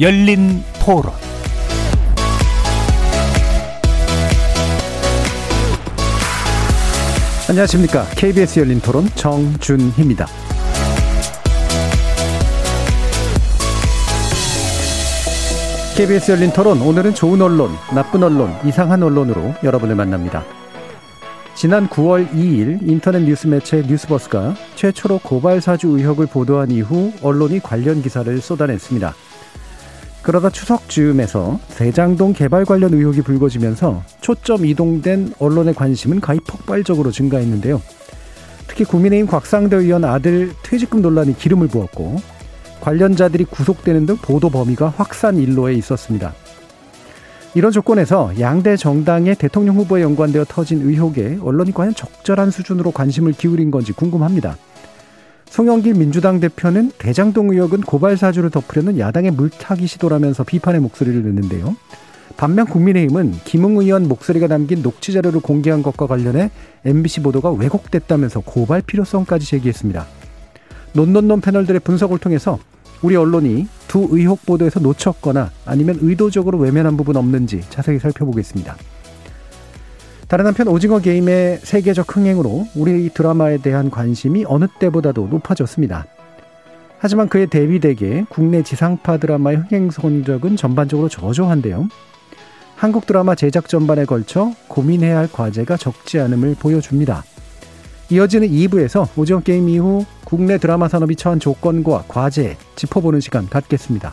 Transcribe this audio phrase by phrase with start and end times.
[0.00, 1.12] 열린 토론
[7.48, 8.04] 안녕하십니까.
[8.10, 10.26] KBS 열린 토론 정준희입니다.
[15.96, 20.44] KBS 열린 토론 오늘은 좋은 언론, 나쁜 언론, 이상한 언론으로 여러분을 만납니다.
[21.56, 28.00] 지난 9월 2일 인터넷 뉴스 매체 뉴스버스가 최초로 고발 사주 의혹을 보도한 이후 언론이 관련
[28.00, 29.12] 기사를 쏟아냈습니다.
[30.22, 37.80] 그러다 추석 즈음에서 대장동 개발 관련 의혹이 불거지면서 초점 이동된 언론의 관심은 가히 폭발적으로 증가했는데요.
[38.66, 42.20] 특히 국민의힘 곽상도 의원 아들 퇴직금 논란이 기름을 부었고
[42.80, 46.34] 관련자들이 구속되는 등 보도 범위가 확산 일로에 있었습니다.
[47.54, 53.70] 이런 조건에서 양대 정당의 대통령 후보에 연관되어 터진 의혹에 언론이 과연 적절한 수준으로 관심을 기울인
[53.70, 54.56] 건지 궁금합니다.
[55.50, 61.74] 송영길 민주당 대표는 대장동 의혹은 고발 사주를 덮으려는 야당의 물타기 시도라면서 비판의 목소리를 냈는데요.
[62.36, 66.50] 반면 국민의힘은 김웅 의원 목소리가 담긴 녹취 자료를 공개한 것과 관련해
[66.84, 70.06] MBC 보도가 왜곡됐다면서 고발 필요성까지 제기했습니다.
[70.92, 72.58] 논논논 패널들의 분석을 통해서
[73.02, 78.76] 우리 언론이 두 의혹 보도에서 놓쳤거나 아니면 의도적으로 외면한 부분 없는지 자세히 살펴보겠습니다.
[80.28, 86.06] 다른 한편 오징어 게임의 세계적 흥행으로 우리 드라마에 대한 관심이 어느 때보다도 높아졌습니다.
[86.98, 91.88] 하지만 그에 대비되게 국내 지상파 드라마의 흥행 성적은 전반적으로 저조한데요.
[92.76, 97.24] 한국 드라마 제작 전반에 걸쳐 고민해야 할 과제가 적지 않음을 보여줍니다.
[98.10, 104.12] 이어지는 2부에서 오징어 게임 이후 국내 드라마 산업이 처한 조건과 과제 짚어보는 시간 갖겠습니다.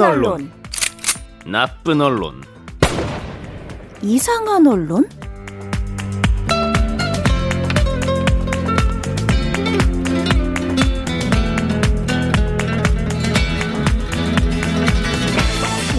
[0.00, 0.50] 좋은 언론,
[1.44, 2.42] 나쁜 언론,
[4.00, 5.06] 이상한 언론?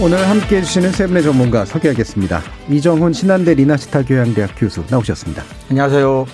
[0.00, 2.42] 오늘 함께 해주시는 세 분의 전문가 소개하겠습니다.
[2.70, 5.44] 이정훈 신한대 리나시타 교양대학 교수 나오셨습니다.
[5.70, 6.26] 안녕하세요.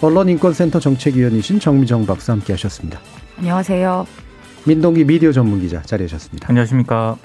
[0.00, 3.00] 언론인권센터 정책위원이신 정미정 박사 함께 하셨습니다.
[3.38, 4.29] 안녕하세요.
[4.66, 6.48] 민동기 미디어 전문 기자 자리하셨습니다.
[6.48, 7.16] 안녕하십니까.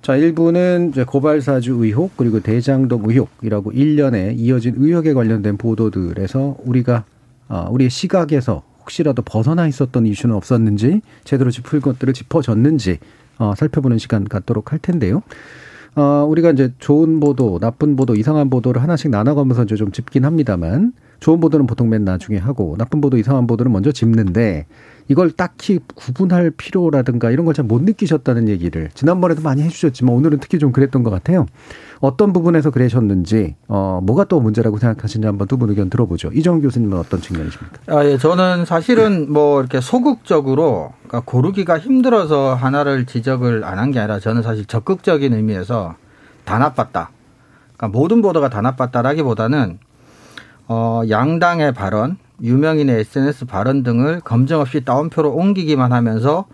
[0.00, 7.04] 자, 1부는 이제 고발사주 의혹 그리고 대장동 의혹이라고 1년에 이어진 의혹에 관련된 보도들에서 우리가
[7.48, 12.98] 어, 우리의 시각에서 혹시라도 벗어나 있었던 이슈는 없었는지 제대로 짚을 것들을 짚어줬는지
[13.38, 15.22] 어, 살펴보는 시간 갖도록 할 텐데요.
[15.96, 20.92] 어, 우리가 이제 좋은 보도, 나쁜 보도, 이상한 보도를 하나씩 나눠가면서 이제 좀 짚긴 합니다만
[21.18, 24.66] 좋은 보도는 보통 맨 나중에 하고 나쁜 보도, 이상한 보도는 먼저 짚는데
[25.10, 30.58] 이걸 딱히 구분할 필요라든가 이런 걸 잘 못 느끼셨다는 얘기를 지난번에도 많이 해주셨지만 오늘은 특히
[30.60, 31.46] 좀 그랬던 것 같아요.
[31.98, 36.30] 어떤 부분에서 그러셨는지, 어, 뭐가 또 문제라고 생각하시는지 한번 두 분 의견 들어보죠.
[36.32, 37.78] 이정 교수님은 어떤 측면이십니까?
[37.88, 43.98] 아, 예, 저는 사실은 뭐 이렇게 소극적으로 그러니까 고르기가 힘들어서 하나를 지적을 안 한 게
[43.98, 45.96] 아니라 저는 사실 적극적인 의미에서
[46.44, 47.10] 다 나빴다.
[47.76, 49.78] 그러니까 모든 보도가 다 나빴다라기보다는
[50.68, 56.46] 어, 양당의 발언, 유명인의 SNS 발언 등을 검증 없이 따옴표로 옮기기만 하면서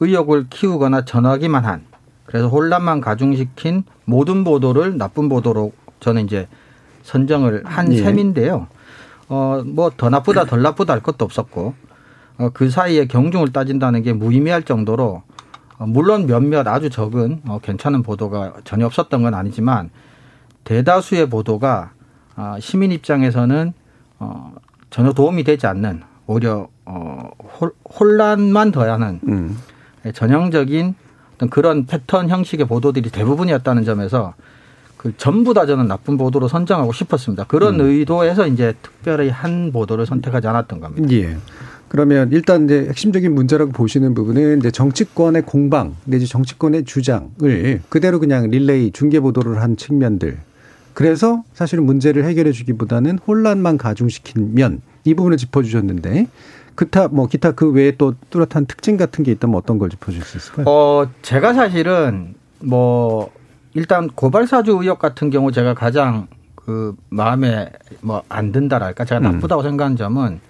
[0.00, 1.84] 의혹을 키우거나 전하기만 한
[2.24, 6.48] 그래서 혼란만 가중시킨 모든 보도를 나쁜 보도로 저는 이제
[7.02, 7.98] 선정을 한 예.
[7.98, 8.66] 셈인데요.
[9.28, 11.74] 어, 뭐 더 나쁘다 덜 나쁘다 할 것도 없었고
[12.38, 15.22] 어, 그 사이에 경중을 따진다는 게 무의미할 정도로
[15.78, 19.90] 어, 물론 몇몇 아주 적은 어, 괜찮은 보도가 전혀 없었던 건 아니지만
[20.64, 21.92] 대다수의 보도가
[22.36, 23.72] 아, 시민 입장에서는
[24.18, 24.52] 어,
[24.90, 29.56] 전혀 도움이 되지 않는 오히려 어, 홀- 혼란만 더하는 음.
[30.12, 30.94] 전형적인
[31.34, 34.34] 어떤 그런 패턴 형식의 보도들이 대부분이었다는 점에서
[34.96, 37.44] 그 전부 다 저는 나쁜 보도로 선정하고 싶었습니다.
[37.44, 37.86] 그런 음.
[37.86, 41.08] 의도에서 이제 특별히 한 보도를 선택하지 않았던 겁니다.
[41.12, 41.36] 예.
[41.88, 48.48] 그러면 일단 이제 핵심적인 문제라고 보시는 부분은 이제 정치권의 공방 내지 정치권의 주장을 그대로 그냥
[48.50, 50.38] 릴레이 중계 보도를 한 측면들.
[50.94, 56.26] 그래서 사실은 문제를 해결해 주기보다는 혼란만 가중시킨 면이 부분을 짚어주셨는데
[56.78, 60.36] 기타 뭐 기타 그 외에 또 뚜렷한 특징 같은 게 있다면 어떤 걸 짚어줄 수
[60.38, 60.66] 있을까요?
[60.68, 63.30] 어 제가 사실은 뭐
[63.74, 67.70] 일단 고발 사주 의혹 같은 경우 제가 가장 그 마음에
[68.00, 69.34] 뭐 안 든다랄까 제가 음.
[69.34, 69.64] 나쁘다고 음.
[69.64, 70.40] 생각하는 점은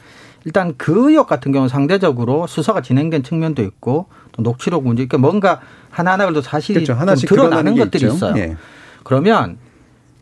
[0.45, 5.19] 일단 그 의혹 같은 경우 는 상대적으로 수사가 진행된 측면도 있고 또 녹취록 문제 그러니까
[5.19, 5.61] 뭔가
[5.91, 6.99] 하나하나 그래도 사실이 그렇죠.
[6.99, 8.15] 하나씩 드러나는 것들이 있죠.
[8.15, 8.37] 있어요.
[8.39, 8.57] 예.
[9.05, 9.59] 그러면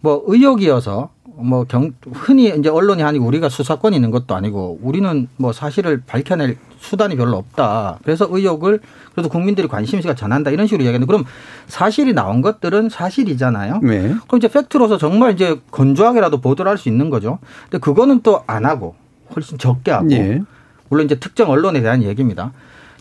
[0.00, 1.10] 뭐 의혹이어서
[1.40, 6.56] 뭐 경, 흔히 이제 언론이 아니고 우리가 수사권이 있는 것도 아니고 우리는 뭐 사실을 밝혀낼
[6.78, 7.98] 수단이 별로 없다.
[8.02, 8.80] 그래서 의혹을
[9.12, 11.24] 그래도 국민들이 관심있가 전한다 이런 식으로 이야기하는데 그럼
[11.68, 13.80] 사실이 나온 것들은 사실이잖아요.
[13.82, 14.14] 네.
[14.26, 17.38] 그럼 이제 팩트로서 정말 이제 건조하게라도 보도를 할 수 있는 거죠.
[17.64, 18.94] 근데 그거는 또 안 하고
[19.34, 20.40] 훨씬 적게 하고 네.
[20.88, 22.52] 물론 이제 특정 언론에 대한 얘기입니다.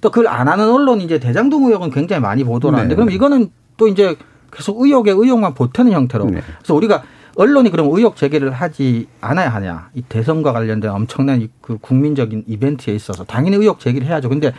[0.02, 2.96] 또 그걸 안 하는 언론이 이제 대장동 의혹은 굉장히 많이 보도를 하는데 네.
[2.96, 4.16] 그럼 이거는 또 이제
[4.57, 6.42] 계속 의혹에 의혹만 보태는 형태로 네.
[6.57, 7.04] 그래서 우리가
[7.36, 9.89] 언론이 그럼 의혹 제기를 하지 않아야 하냐.
[9.94, 14.30] 이 대선과 관련된 엄청난 그 국민적인 이벤트에 있어서 당연히 의혹 제기를 해야죠.
[14.30, 14.54] 근데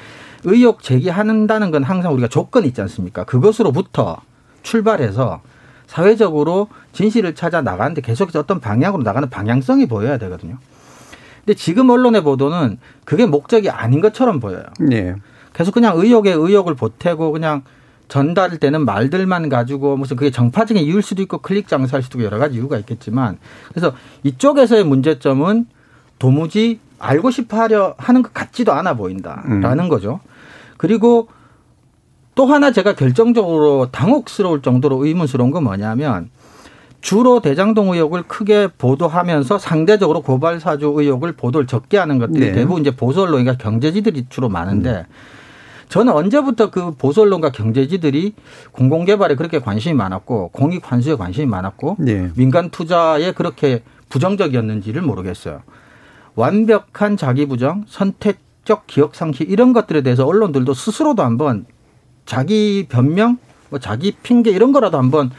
[0.44, 3.24] 의혹 제기한다는 건 항상 우리가 조건이 있지 않습니까?
[3.24, 4.18] 그것으로부터
[4.62, 5.40] 출발해서
[5.88, 10.58] 사회적으로 진실을 찾아 나가는데 계속해서 어떤 방향으로 나가는 방향성이 보여야 되거든요.
[11.44, 14.62] 근데 지금 언론의 보도는 그게 목적이 아닌 것처럼 보여요.
[14.78, 15.16] 네.
[15.52, 17.62] 계속 그냥 의혹에 의혹을 보태고 그냥
[18.08, 22.38] 전달 되는 말들만 가지고 무슨 그게 정파적인 이유일 수도 있고 클릭 장사할 수도 있고 여러
[22.38, 23.38] 가지 이유가 있겠지만
[23.68, 23.92] 그래서
[24.24, 25.66] 이쪽에서의 문제점은
[26.18, 29.88] 도무지 알고 싶어 하려 하는 것 같지도 않아 보인다라는 음.
[29.88, 30.20] 거죠.
[30.76, 31.28] 그리고
[32.34, 36.30] 또 하나 제가 결정적으로 당혹스러울 정도로 의문스러운 건 뭐냐면
[37.00, 42.52] 주로 대장동 의혹을 크게 보도하면서 상대적으로 고발 사주 의혹을 보도를 적게 하는 것들이 네.
[42.52, 45.37] 대부분 이제 보수 언론이니까 경제지들이 주로 많은데 음.
[45.88, 48.34] 저는 언제부터 그 보수 언론과 경제지들이
[48.72, 52.30] 공공 개발에 그렇게 관심이 많았고 공익 환수에 관심이 많았고 네.
[52.36, 55.62] 민간 투자에 그렇게 부정적이었는지를 모르겠어요.
[56.34, 61.66] 완벽한 자기 부정, 선택적 기억 상실 이런 것들에 대해서 언론들도 스스로도 한번
[62.26, 63.38] 자기 변명,
[63.70, 65.30] 뭐 자기 핑계 이런 거라도 한번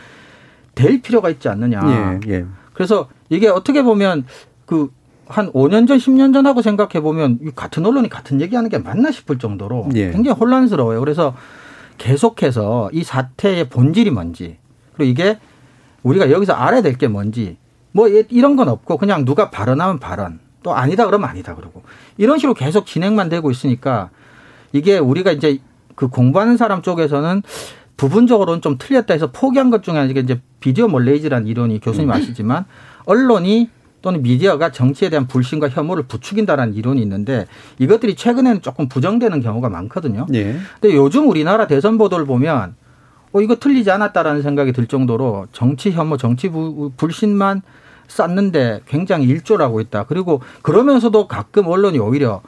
[0.76, 2.20] 될 필요가 있지 않느냐.
[2.28, 2.46] 예, 예.
[2.74, 4.26] 그래서 이게 어떻게 보면
[4.66, 4.90] 그
[5.30, 9.90] 한 5년 전, 10년 전하고 생각해 보면 같은 언론이 같은 얘기하는 게 맞나 싶을 정도로
[9.96, 10.10] 예.
[10.12, 11.00] 굉장히 혼란스러워요.
[11.00, 11.36] 그래서
[12.00, 14.58] 계속해서 이 사태의 본질이 뭔지
[14.96, 15.38] 그리고 이게
[16.04, 17.58] 우리가 여기서 알아야 될 게 뭔지
[17.92, 21.84] 뭐 이런 건 없고 그냥 누가 발언하면 발언 또 아니다 그러면 아니다 그러고
[22.18, 24.10] 이런 식으로 계속 진행만 되고 있으니까
[24.72, 25.60] 이게 우리가 이제
[25.96, 27.44] 그 공부하는 사람 쪽에서는
[27.98, 32.14] 부분적으로는 좀 틀렸다 해서 포기한 것 중에 이게 이제 비디오 몰레이즈라는 이론이 교수님 음.
[32.14, 32.66] 아시지만
[33.06, 33.70] 언론이
[34.02, 37.48] 또는 미디어가 정치에 대한 불신과 혐오를 부추긴다라는 이론이 있는데
[37.80, 40.26] 이것들이 최근에는 조금 부정되는 경우가 많거든요.
[40.34, 40.56] 예.
[40.80, 42.76] 근데 요즘 우리나라 대선 보도를 보면
[43.32, 46.50] 어 이거 틀리지 않았다라는 생각이 들 정도로 정치 혐오, 정치
[46.98, 47.62] 불신만
[48.08, 50.06] 쌓는데 굉장히 일조하고 있다.
[50.06, 52.42] 그리고 그러면서도 가끔 언론이 오히려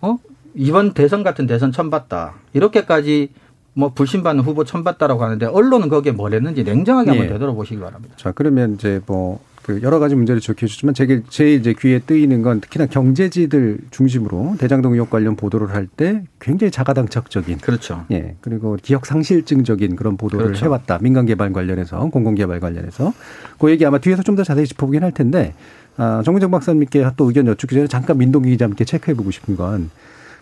[0.00, 0.18] 어
[0.54, 2.34] 이번 대선 같은 대선 처음 봤다.
[2.52, 3.30] 이렇게까지
[3.74, 7.30] 뭐 불신받는 후보 처음 봤다라고 하는데 언론은 거기에 뭘 했는지 냉정하게 한번 예.
[7.32, 8.14] 되돌아보시기 바랍니다.
[8.18, 9.51] 자 그러면 이제 뭐그
[9.82, 14.92] 여러 가지 문제를 지적해 주지만 제게 제일 이제 귀에 뜨이는 건 특히나 경제지들 중심으로 대장동
[14.94, 18.04] 의혹 관련 보도를 할 때 굉장히 자가당착적인 그렇죠.
[18.10, 18.36] 예.
[18.40, 20.64] 그리고 기억 상실증적인 그런 보도를 그렇죠.
[20.66, 20.98] 해 왔다.
[21.00, 23.12] 민간 개발 관련해서 공공 개발 관련해서
[23.58, 25.54] 그 얘기 아마 뒤에서 좀 더 자세히 짚어보긴 할 텐데
[25.98, 29.90] 아, 정근정 박사님께 또 의견 여쭙기 전에 잠깐 민동기 기자님께 체크해 보고 싶은 건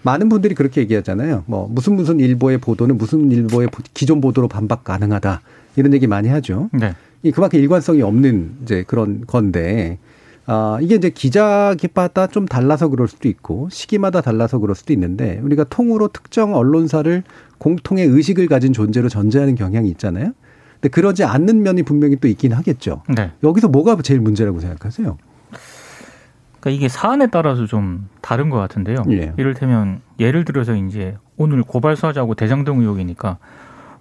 [0.02, 1.42] 많은 분들이 그렇게 얘기하잖아요.
[1.46, 5.40] 뭐 무슨 무슨 일보의 보도는 무슨 일보의 기존 보도로 반박 가능하다
[5.76, 6.70] 이런 얘기 많이 하죠.
[6.72, 6.94] 네.
[7.22, 9.98] 이 그만큼 일관성이 없는 이제 그런 건데
[10.46, 15.64] 아, 이게 이제 기자기마다 좀 달라서 그럴 수도 있고 시기마다 달라서 그럴 수도 있는데 우리가
[15.64, 17.22] 통으로 특정 언론사를
[17.58, 20.32] 공통의 의식을 가진 존재로 전제하는 경향이 있잖아요.
[20.74, 23.02] 근데 그러지 않는 면이 분명히 또 있긴 하겠죠.
[23.14, 23.32] 네.
[23.44, 25.18] 여기서 뭐가 제일 문제라고 생각하세요?
[26.58, 29.04] 그러니까 이게 사안에 따라서 좀 다른 것 같은데요.
[29.10, 29.32] 예.
[29.36, 33.38] 이를테면 예를 들어서 이제 오늘 고발사주하고 대장동 의혹이니까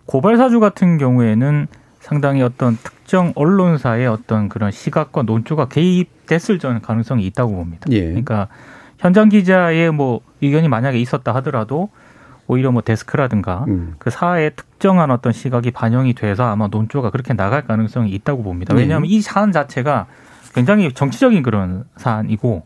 [0.06, 1.68] 고발사주 같은 경우에는
[2.10, 7.86] 상당히 어떤 특정 언론사의 어떤 그런 시각과 논조가 개입됐을 저는 가능성이 있다고 봅니다.
[7.92, 8.02] 예.
[8.02, 8.48] 그러니까
[8.98, 11.90] 현장 기자의 뭐 의견이 만약에 있었다 하더라도
[12.48, 13.94] 오히려 뭐 데스크라든가 음.
[14.00, 18.74] 그 사회의 특정한 어떤 시각이 반영이 돼서 아마 논조가 그렇게 나갈 가능성이 있다고 봅니다.
[18.74, 19.14] 왜냐하면 예.
[19.14, 20.08] 이 사안 자체가
[20.56, 22.64] 굉장히 정치적인 그런 사안이고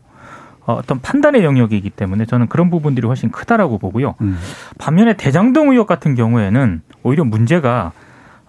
[0.64, 4.14] 어떤 판단의 영역이기 때문에 저는 그런 부분들이 훨씬 크다라고 보고요.
[4.22, 4.38] 음.
[4.78, 7.92] 반면에 대장동 의혹 같은 경우에는 오히려 문제가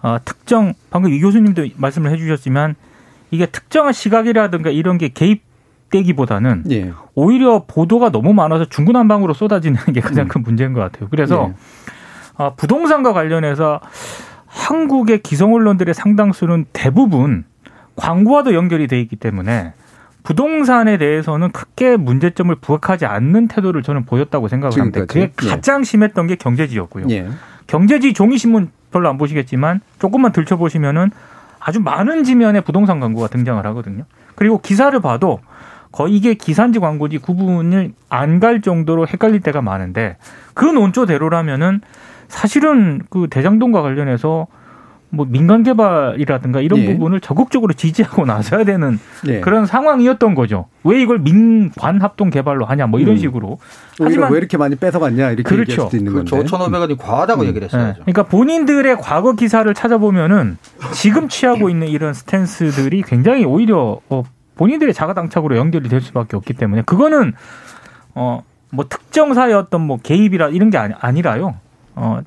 [0.06, 2.76] 어, 특정 방금 이 교수님도 말씀을 해주셨지만
[3.32, 6.92] 이게 특정한 시각이라든가 이런 게 개입되기보다는 예.
[7.16, 10.28] 오히려 보도가 너무 많아서 중구난방으로 쏟아지는 게 가장 음.
[10.28, 11.08] 큰 문제인 것 같아요.
[11.10, 11.54] 그래서 예.
[12.36, 13.80] 어, 부동산과 관련해서
[14.46, 17.42] 한국의 기성 언론들의 상당수는 대부분
[17.96, 19.72] 광고와도 연결이 돼 있기 때문에
[20.22, 25.00] 부동산에 대해서는 크게 문제점을 부각하지 않는 태도를 저는 보였다고 생각을 합니다.
[25.00, 25.32] 그게 예.
[25.34, 27.06] 가장 심했던 게 경제지였고요.
[27.10, 27.26] 예.
[27.66, 31.10] 경제지 종이신문 별로 안 보시겠지만 조금만 들춰보시면은
[31.60, 34.04] 아주 많은 지면에 부동산 광고가 등장을 하거든요.
[34.34, 35.40] 그리고 기사를 봐도
[35.92, 40.16] 거의 이게 기산지 광고지 구분을 안 갈 정도로 헷갈릴 때가 많은데
[40.54, 41.80] 그 논조대로라면은
[42.28, 44.46] 사실은 그 대장동과 관련해서
[45.10, 46.92] 뭐 민간 개발이라든가 이런 예.
[46.92, 48.98] 부분을 적극적으로 지지하고 나서야 되는
[49.28, 49.40] 예.
[49.40, 50.66] 그런 상황이었던 거죠.
[50.84, 53.18] 왜 이걸 민관 합동 개발로 하냐 뭐 이런 음.
[53.18, 53.58] 식으로.
[54.00, 55.72] 하지만 왜 이렇게 많이 뺏어갔냐 이렇게 그렇죠.
[55.72, 56.30] 얘기할 수도 있는 건데.
[56.30, 56.56] 그렇죠.
[56.56, 57.46] 5,500원이 과하다고 음.
[57.48, 57.86] 얘기를 했어요.
[57.86, 57.92] 네.
[57.94, 60.58] 그러니까 본인들의 과거 기사를 찾아보면은
[60.92, 64.24] 지금 취하고 있는 이런 스탠스들이 굉장히 오히려 어
[64.56, 67.34] 본인들의 자가당착으로 연결이 될 수밖에 없기 때문에 그거는
[68.14, 71.56] 어뭐 특정사의 어떤 뭐 개입이라 이런 게 아니, 아니라요.
[71.94, 72.20] 어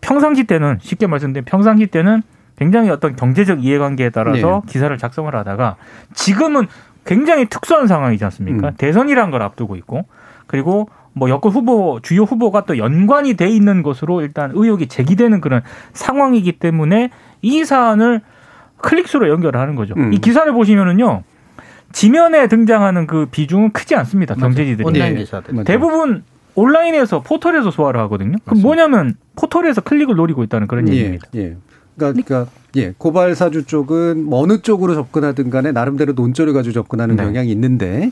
[0.00, 2.22] 평상시 때는 쉽게 말씀드리면 평상시 때는
[2.56, 4.72] 굉장히 어떤 경제적 이해관계에 따라서 네.
[4.72, 5.76] 기사를 작성을 하다가
[6.14, 6.66] 지금은
[7.04, 8.68] 굉장히 특수한 상황이지 않습니까?
[8.68, 8.74] 음.
[8.76, 10.06] 대선이란 걸 앞두고 있고
[10.46, 15.62] 그리고 뭐 여권 후보 주요 후보가 또 연관이 돼 있는 것으로 일단 의혹이 제기되는 그런
[15.92, 17.10] 상황이기 때문에
[17.42, 18.20] 이 사안을
[18.78, 19.94] 클릭수로 연결하는 거죠.
[19.96, 20.12] 음.
[20.12, 21.22] 이 기사를 보시면은요.
[21.92, 24.34] 지면에 등장하는 그 비중은 크지 않습니다.
[24.34, 24.86] 경제지들이.
[24.86, 25.64] 온라인 기사들.
[25.64, 26.24] 대부분
[26.56, 28.36] 온라인에서 포털에서 소화를 하거든요.
[28.44, 31.28] 그럼 뭐냐면 포털에서 클릭을 노리고 있다는 그런 예, 얘기입니다.
[31.36, 31.56] 예.
[31.96, 32.46] 그러니까, 그러니까
[32.76, 37.24] 예 고발 사주 쪽은 뭐 어느 쪽으로 접근하든 간에 나름대로 논조를 가지고 접근하는 네.
[37.24, 38.10] 경향이 있는데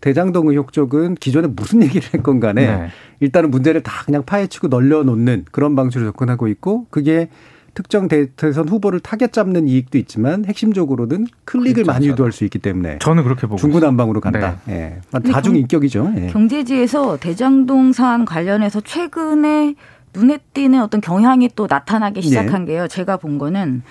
[0.00, 2.88] 대장동 의혹 쪽은 기존에 무슨 얘기를 했건 간에 네.
[3.20, 7.28] 일단은 문제를 다 그냥 파헤치고 널려 놓는 그런 방식으로 접근하고 있고 그게
[7.74, 11.92] 특정 대선 후보를 타겟 잡는 이익도 있지만 핵심적으로는 클릭을 그렇죠.
[11.92, 14.60] 많이 유도할 수 있기 때문에 저는 그렇게 보고 중구난방으로 간다.
[14.66, 15.00] 네.
[15.14, 15.30] 예.
[15.30, 16.12] 다중 인격이죠.
[16.16, 16.26] 예.
[16.28, 19.74] 경제지에서 대장동 사안 관련해서 최근에
[20.14, 22.72] 눈에 띄는 어떤 경향이 또 나타나기 시작한 예.
[22.72, 22.88] 게요.
[22.88, 23.82] 제가 본 거는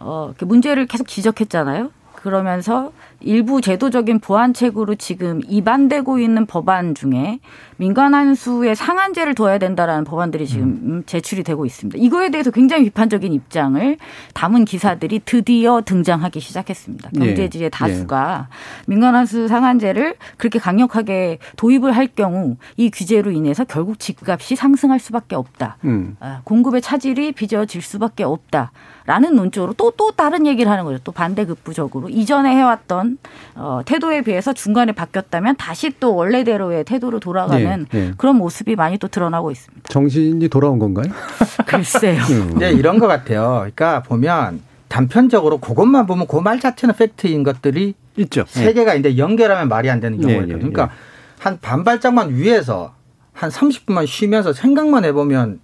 [0.00, 1.90] 어, 문제를 계속 지적했잖아요.
[2.14, 7.38] 그러면서 일부 제도적인 보완책으로 지금 입안되고 있는 법안 중에
[7.76, 11.02] 민간 한 수에 상한제를 둬야 된다라는 법안들이 지금 음.
[11.06, 11.98] 제출이 되고 있습니다.
[12.02, 13.96] 이거에 대해서 굉장히 비판적인 입장을
[14.34, 17.10] 담은 기사들이 드디어 등장하기 시작했습니다.
[17.14, 17.18] 예.
[17.18, 17.68] 경제지의 예.
[17.68, 18.54] 다수가 예.
[18.86, 24.98] 민간 한 수 상한제를 그렇게 강력하게 도입을 할 경우 이 규제로 인해서 결국 집값이 상승할
[24.98, 25.76] 수밖에 없다.
[25.84, 26.16] 음.
[26.20, 28.72] 아, 공급의 차질이 빚어질 수밖에 없다.
[29.08, 30.98] 라는 논조로 또, 또 다른 얘기를 하는 거죠.
[31.02, 32.10] 또 반대급부적으로.
[32.10, 33.07] 이전에 해왔던
[33.54, 38.12] 어, 태도에 비해서 중간에 바뀌었다면 다시 또 원래대로의 태도로 돌아가는 네, 네.
[38.18, 39.88] 그런 모습이 많이 또 드러나고 있습니다.
[39.88, 41.06] 정신이 돌아온 건가요?
[41.66, 42.20] 글쎄요.
[42.30, 42.58] 음.
[42.58, 43.56] 네, 이런 것 같아요.
[43.60, 48.44] 그러니까 보면 단편적으로 그것만 보면 그 말 자체는 팩트인 것들이 있죠.
[48.48, 50.58] 세 개가 있는데 연결하면 말이 안 되는 경우가 있거든요.
[50.58, 50.90] 그러니까
[51.38, 52.94] 한 반발짝만 위에서
[53.32, 55.60] 한 30분만 쉬면서 생각만 해보면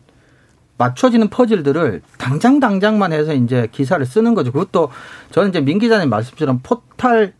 [0.76, 4.52] 맞춰지는 퍼즐들을 당장 당장만 해서 이제 기사를 쓰는 거죠.
[4.52, 4.90] 그것도
[5.31, 7.33] 저는 이제 민 기자님 말씀처럼 포탈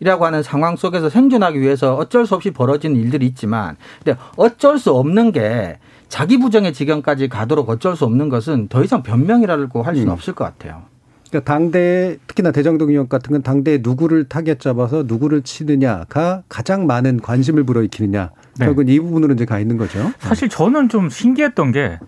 [0.00, 4.92] 이라고 하는 상황 속에서 생존하기 위해서 어쩔 수 없이 벌어지는 일들이 있지만 근데 어쩔 수
[4.92, 5.78] 없는 게
[6.08, 10.12] 자기 부정의 지경까지 가도록 어쩔 수 없는 것은 더 이상 변명이라고 할 수는 음.
[10.12, 10.82] 없을 것 같아요.
[11.28, 17.20] 그러니까 당대 특히나 대장동 의혹 같은 건 당대에 누구를 타겟 잡아서 누구를 치느냐가 가장 많은
[17.20, 18.30] 관심을 불러일으키느냐.
[18.58, 18.64] 네.
[18.64, 20.10] 결국은 이 부분으로 이제 가 있는 거죠.
[20.20, 21.98] 사실 저는 좀 신기했던 게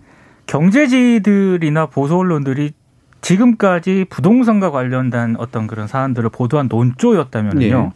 [0.51, 2.73] 경제지들이나 보수 언론들이
[3.21, 7.59] 지금까지 부동산과 관련된 어떤 그런 사안들을 보도한 논조였다면요.
[7.59, 7.89] 네.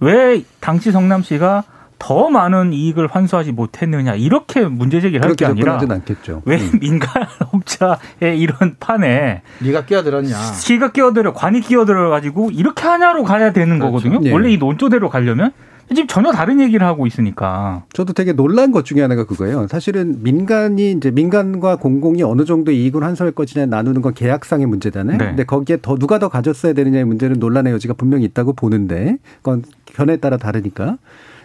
[0.00, 1.64] 왜 당시 성남시가
[1.98, 5.78] 더 많은 이익을 환수하지 못했느냐 이렇게 문제 제기를 할 게 아니라
[6.44, 6.78] 왜 음.
[6.80, 13.92] 민간업자의 이런 판에 네가 끼어들었냐 시가 끼어들어 관이 끼어들어 가지고 이렇게 하냐로 가야 되는 그렇죠.
[13.92, 14.32] 거거든요 네.
[14.32, 15.52] 원래 이 논조대로 가려면
[15.90, 17.84] 지금 전혀 다른 얘기를 하고 있으니까.
[17.92, 19.66] 저도 되게 놀란 것 중에 하나가 그거예요.
[19.68, 25.18] 사실은 민간이 이제 민간과 공공이 어느 정도 이익을 환수할 것이냐 나누는 건 계약상의 문제잖아요.
[25.18, 25.26] 네.
[25.26, 30.16] 근데 거기에 더 누가 더 가졌어야 되느냐의 문제는 논란의 여지가 분명히 있다고 보는데 그건 견해에
[30.16, 30.98] 따라 다르니까.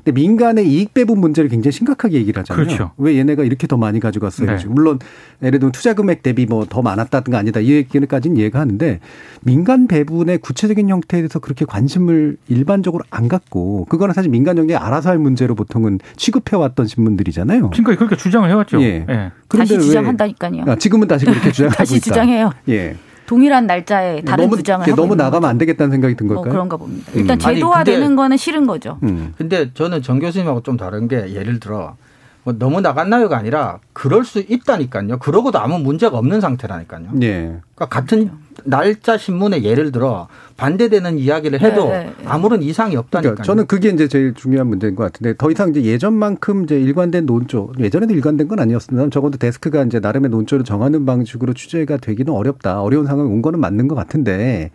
[0.10, 2.66] 근데 민간의 이익 배분 문제를 굉장히 심각하게 얘기를 하잖아요.
[2.66, 2.92] 그렇죠.
[2.98, 4.56] 왜 얘네가 이렇게 더 많이 가져갔어요?
[4.58, 4.66] 네.
[4.68, 5.00] 물론
[5.44, 9.00] 예를 들면 투자 금액 대비 뭐 더 많았다든가 아니다 이 얘기까지는 이해가 하는데
[9.42, 15.10] 민간 배분의 구체적인 형태에 대해서 그렇게 관심을 일반적으로 안 갖고 그거는 사실 민간 영역이 알아서
[15.10, 17.70] 할 문제로 보통은 취급해 왔던 신문들이잖아요.
[17.72, 18.82] 그러니까 그렇게 주장을 해왔죠.
[18.82, 19.06] 예.
[19.10, 19.32] 예.
[19.48, 20.64] 다시 주장한다니까요.
[20.68, 22.04] 아, 지금은 다시 그렇게 주장하고 다시 있다.
[22.04, 22.52] 주장해요.
[22.70, 22.96] 예.
[23.30, 26.46] 동일한 날짜에 다른 너무, 주장을 하고 너무 나가면 안 되겠다는 생각이 든 걸까요?
[26.46, 27.12] 뭐 그런가 봅니다.
[27.14, 27.40] 일단 음.
[27.40, 28.98] 제도화되는 거는 싫은 거죠.
[29.04, 29.36] 음.
[29.38, 31.96] 근데 저는 정 교수님하고 좀 다른 게 예를 들어
[32.44, 35.20] 뭐 너무 나갔나요가 아니라 그럴 수 있다니까요.
[35.20, 37.10] 그러고도 아무 문제가 없는 상태라니까요.
[37.14, 37.60] 네.
[37.76, 38.32] 그러니까 같은
[38.64, 40.28] 날짜 신문에 예를 들어
[40.58, 42.14] 반대되는 이야기를 해도 네.
[42.26, 43.36] 아무런 이상이 없다니까요.
[43.36, 47.26] 그러니까 저는 그게 이제 제일 중요한 문제인 것 같은데 더 이상 이제 예전만큼 이제 일관된
[47.26, 49.10] 논조 예전에도 일관된 건 아니었습니다.
[49.10, 52.82] 적어도 데스크가 이제 나름의 논조를 정하는 방식으로 취재가 되기는 어렵다.
[52.82, 54.72] 어려운 상황이 온 거는 맞는 것 같은데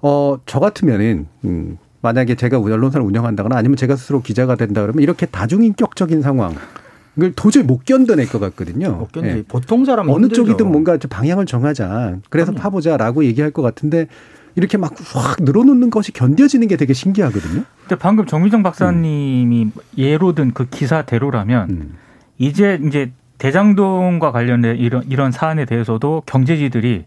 [0.00, 6.22] 어저 같으면은 음 만약에 제가 언론사를 운영한다거나 아니면 제가 스스로 기자가 된다 그러면 이렇게 다중인격적인
[6.22, 6.54] 상황
[7.20, 8.92] 을 도저히 못 견뎌낼 것 같거든요.
[8.92, 9.28] 못 견디.
[9.28, 9.42] 예.
[9.46, 10.44] 보통 사람 어느 힘들죠.
[10.44, 12.18] 쪽이든 뭔가 방향을 정하자.
[12.30, 12.62] 그래서 그럼요.
[12.62, 14.06] 파보자라고 얘기할 것 같은데
[14.54, 17.64] 이렇게 막 확 늘어놓는 것이 견뎌지는 게 되게 신기하거든요.
[17.82, 19.72] 근데 방금 정미정 박사님이 음.
[19.98, 21.94] 예로 든 그 기사대로라면 음.
[22.38, 27.04] 이제 이제 대장동과 관련된 이런 이런 사안에 대해서도 경제지들이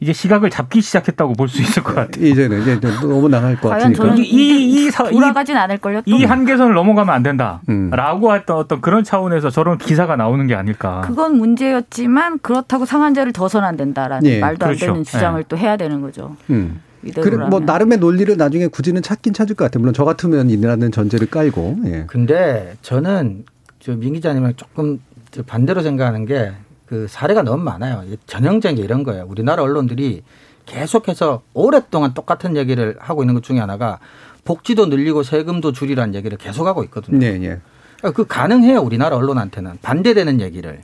[0.00, 2.24] 이제 시각을 잡기 시작했다고 볼 수 있을 것 같아요.
[2.26, 4.14] 이제는 이제 너무 나갈 것 같으니까.
[4.16, 6.00] 이, 이, 이 돌아가진 않을 걸요.
[6.06, 8.34] 이 한계선을 넘어가면 안 된다라고 음.
[8.34, 11.02] 했던 어떤 그런 차원에서 저런 기사가 나오는 게 아닐까.
[11.04, 14.38] 그건 문제였지만 그렇다고 상한제를 둬서는 안 된다라는 예.
[14.40, 14.86] 말도 그렇죠.
[14.86, 15.44] 안 되는 주장을 예.
[15.48, 16.36] 또 해야 되는 거죠.
[16.50, 16.80] 음.
[17.14, 19.80] 그래, 뭐 나름의 논리를 나중에 굳이는 찾긴 찾을 것 같아요.
[19.80, 21.78] 물론 저 같으면 이라는 전제를 깔고.
[21.86, 22.04] 예.
[22.06, 23.44] 근데 저는
[23.80, 25.00] 저민 기자님은 조금
[25.46, 26.52] 반대로 생각하는 게
[26.90, 28.02] 그 사례가 너무 많아요.
[28.26, 29.24] 전형적인 게 이런 거예요.
[29.28, 30.24] 우리나라 언론들이
[30.66, 34.00] 계속해서 오랫동안 똑같은 얘기를 하고 있는 것 중에 하나가
[34.44, 37.18] 복지도 늘리고 세금도 줄이라는 얘기를 계속하고 있거든요.
[37.18, 37.60] 네, 네.
[37.98, 38.80] 그러니까 그 가능해요.
[38.80, 40.80] 우리나라 언론한테는 반대되는 얘기를.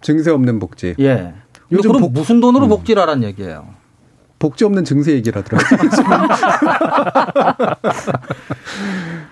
[0.00, 0.94] 증세 없는 복지.
[1.00, 1.34] 예.
[1.72, 2.12] 요즘 그럼 복...
[2.12, 2.68] 무슨 돈으로 음.
[2.68, 3.66] 복지를 하라는 얘기예요.
[4.38, 5.90] 복지 없는 증세 얘기를 하더라고요.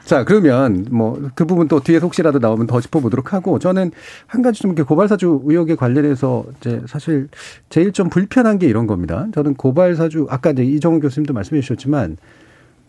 [0.04, 3.90] 자, 그러면 뭐 그 부분 또 뒤에 혹시라도 나오면 더 짚어보도록 하고 저는
[4.26, 7.28] 한 가지 좀 이렇게 고발사주 의혹에 관련해서 이제 사실
[7.68, 9.26] 제일 좀 불편한 게 이런 겁니다.
[9.34, 12.16] 저는 고발사주 아까 이제 이정훈 교수님도 말씀해 주셨지만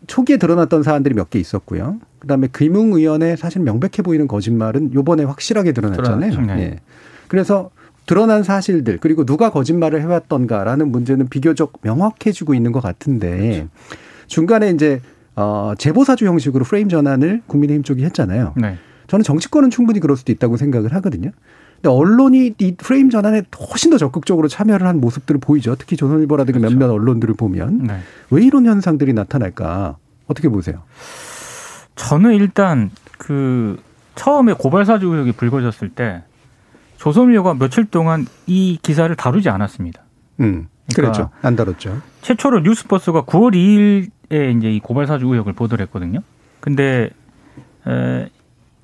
[0.07, 1.97] 초기에 드러났던 사안들이 몇 개 있었고요.
[2.19, 6.31] 그다음에 금융위원회 사실 명백해 보이는 거짓말은 요번에 확실하게 드러났잖아요.
[6.59, 6.79] 예.
[7.27, 7.69] 그래서
[8.05, 13.69] 드러난 사실들 그리고 누가 거짓말을 해왔던가라는 문제는 비교적 명확해지고 있는 것 같은데 그렇죠.
[14.27, 15.01] 중간에 이제
[15.35, 18.53] 어 제보사주 형식으로 프레임 전환을 국민의힘 쪽이 했잖아요.
[18.57, 18.77] 네.
[19.07, 21.31] 저는 정치권은 충분히 그럴 수도 있다고 생각을 하거든요.
[21.75, 25.75] 근데 언론이 이 프레임 전환에 훨씬 더 적극적으로 참여를 한 모습들을 보이죠.
[25.75, 26.77] 특히 조선일보라든가 그렇죠.
[26.77, 27.99] 몇몇 언론들을 보면 네.
[28.31, 30.83] 왜 이런 현상들이 나타날까 어떻게 보세요?
[31.95, 33.77] 저는 일단 그
[34.15, 36.23] 처음에 고발사주 의혹이 불거졌을 때
[37.03, 40.01] 조선일보가 며칠 동안 이 기사를 다루지 않았습니다.
[40.39, 41.29] 음, 그러니까 그렇죠.
[41.41, 42.01] 안 다뤘죠.
[42.21, 46.21] 최초로 뉴스버스가 9월 2일에 이제 이 고발 사주 의혹을 보도를 했거든요.
[46.61, 47.09] 근데
[47.85, 48.29] 에,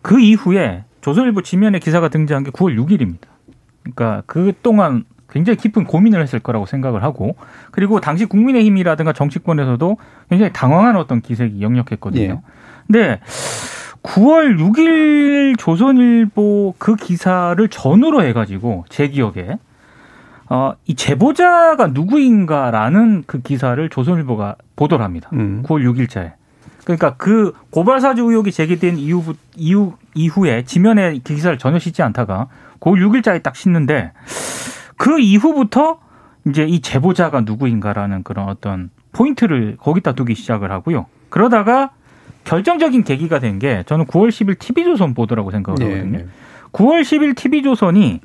[0.01, 3.27] 그 이후에 조선일보 지면에 기사가 등장한 게 9월 6일입니다.
[3.83, 7.37] 그러니까 그 동안 굉장히 깊은 고민을 했을 거라고 생각을 하고
[7.71, 9.97] 그리고 당시 국민의힘이라든가 정치권에서도
[10.29, 12.21] 굉장히 당황한 어떤 기색이 역력했거든요.
[12.21, 12.41] 예.
[12.85, 13.21] 근데
[14.03, 19.57] 9월 6일 조선일보 그 기사를 전후로 해가지고 제 기억에
[20.49, 25.29] 어, 이 제보자가 누구인가라는 그 기사를 조선일보가 보도를 합니다.
[25.33, 25.63] 음.
[25.63, 26.33] 9월 6일자에.
[26.83, 32.47] 그러니까 그 고발 사주 의혹이 제기된 이후, 이후, 이후에 지면에 그 기사를 전혀 싣지 않다가
[32.79, 34.13] 9월 6일자에 딱 싣는데
[34.97, 35.99] 그 이후부터
[36.47, 41.05] 이제 이 제보자가 누구인가라는 그런 어떤 포인트를 거기다 두기 시작을 하고요.
[41.29, 41.91] 그러다가
[42.49, 46.17] 결정적인 계기가 된 게 저는 9월 10일 TV조선 보도라고 생각을 네, 하거든요.
[46.19, 46.25] 네.
[46.71, 48.21] 9월 10일 TV조선이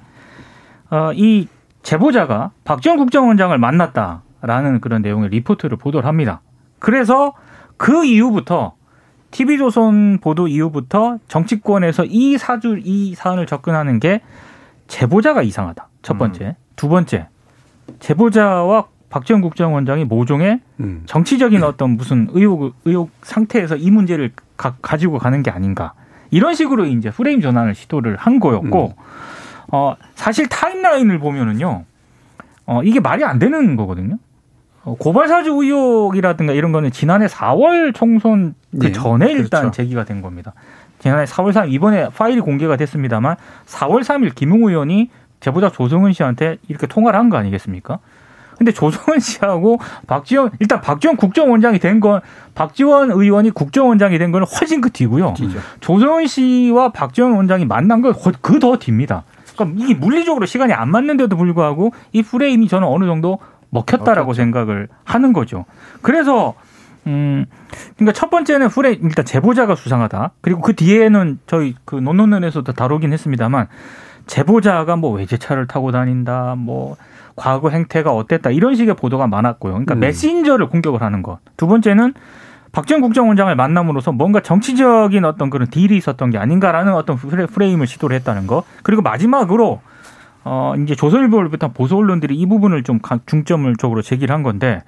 [0.90, 1.48] 어, 이
[1.82, 6.40] 제보자가 박지원 국정원장을 만났다라는 그런 내용의 리포트를 보도를 합니다.
[6.78, 7.34] 그래서
[7.76, 8.74] 그 이후부터
[9.30, 14.20] TV조선 보도 이후부터 정치권에서 이 사주 이 사안을 접근하는 게
[14.86, 15.88] 제보자가 이상하다.
[16.02, 16.54] 첫 번째, 음.
[16.76, 17.28] 두 번째
[17.98, 21.02] 제보자와 박지원 국정원장이 모종의 음.
[21.06, 25.92] 정치적인 어떤 무슨 의혹 의혹 상태에서 이 문제를 가, 지고 가는 게 아닌가
[26.32, 29.02] 이런 식으로 이제 프레임 전환을 시도를 한 거였고 음.
[29.70, 31.84] 어 사실 타임라인을 보면은요
[32.66, 34.18] 어 이게 말이 안 되는 거거든요.
[34.82, 39.76] 어, 고발사주 의혹이라든가 이런 거는 지난해 4월 총선 그 네, 전에 일단 그렇죠.
[39.76, 40.54] 제기가 된 겁니다.
[40.98, 46.88] 지난해 4월 3일 이번에 파일이 공개가 됐습니다만 4월 3일 김웅 의원이 제보자 조성은 씨한테 이렇게
[46.88, 48.00] 통화를 한 거 아니겠습니까?
[48.64, 52.20] 근데 조성은 씨하고 박지원 일단 박지원 국정원장이 된 건
[52.54, 55.34] 박지원 의원이 국정원장이 된 거는 훨씬 그 뒤고요.
[55.36, 55.58] 뒤죠.
[55.80, 59.24] 조성은 씨와 박지원 원장이 만난 건 그 더 뒤입니다.
[59.54, 63.38] 그러니까 이게 물리적으로 시간이 안 맞는데도 불구하고 이 프레임이 저는 어느 정도
[63.70, 64.36] 먹혔다라고 먹혔죠.
[64.36, 65.66] 생각을 하는 거죠.
[66.02, 66.54] 그래서
[67.06, 67.44] 음,
[67.96, 70.30] 그러니까 첫 번째는 후레 일단 제보자가 수상하다.
[70.40, 73.68] 그리고 그 뒤에는 저희 그 논논논에서도 다루긴 했습니다만
[74.26, 76.96] 제보자가 뭐 외제차를 타고 다닌다, 뭐
[77.36, 79.72] 과거 행태가 어땠다 이런 식의 보도가 많았고요.
[79.72, 80.00] 그러니까 음.
[80.00, 81.38] 메신저를 공격을 하는 것.
[81.56, 82.14] 두 번째는
[82.72, 88.46] 박지원 국정원장을 만남으로써 뭔가 정치적인 어떤 그런 딜이 있었던 게 아닌가라는 어떤 프레임을 시도를 했다는
[88.46, 88.64] 거.
[88.82, 89.80] 그리고 마지막으로
[90.44, 94.82] 어 이제 조선일보를 비롯한 보수 언론들이 이 부분을 좀 중점을 적으로 제기를 한 건데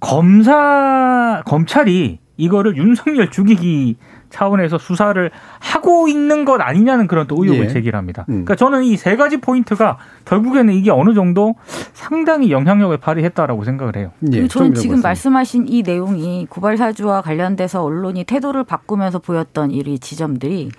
[0.00, 3.96] 검사 검찰이 이거를 윤석열 죽이기
[4.32, 7.68] 차원에서 수사를 하고 있는 것 아니냐는 그런 또 의혹을 예.
[7.68, 8.22] 제기합니다.
[8.28, 8.44] 음.
[8.44, 11.54] 그러니까 저는 이 세 가지 포인트가 결국에는 이게 어느 정도
[11.92, 14.10] 상당히 영향력을 발휘했다라고 생각을 해요.
[14.32, 14.48] 예.
[14.48, 20.70] 저는 지금 말씀하신 이 내용이 고발 사주와 관련돼서 언론이 태도를 바꾸면서 보였던 이 지점들이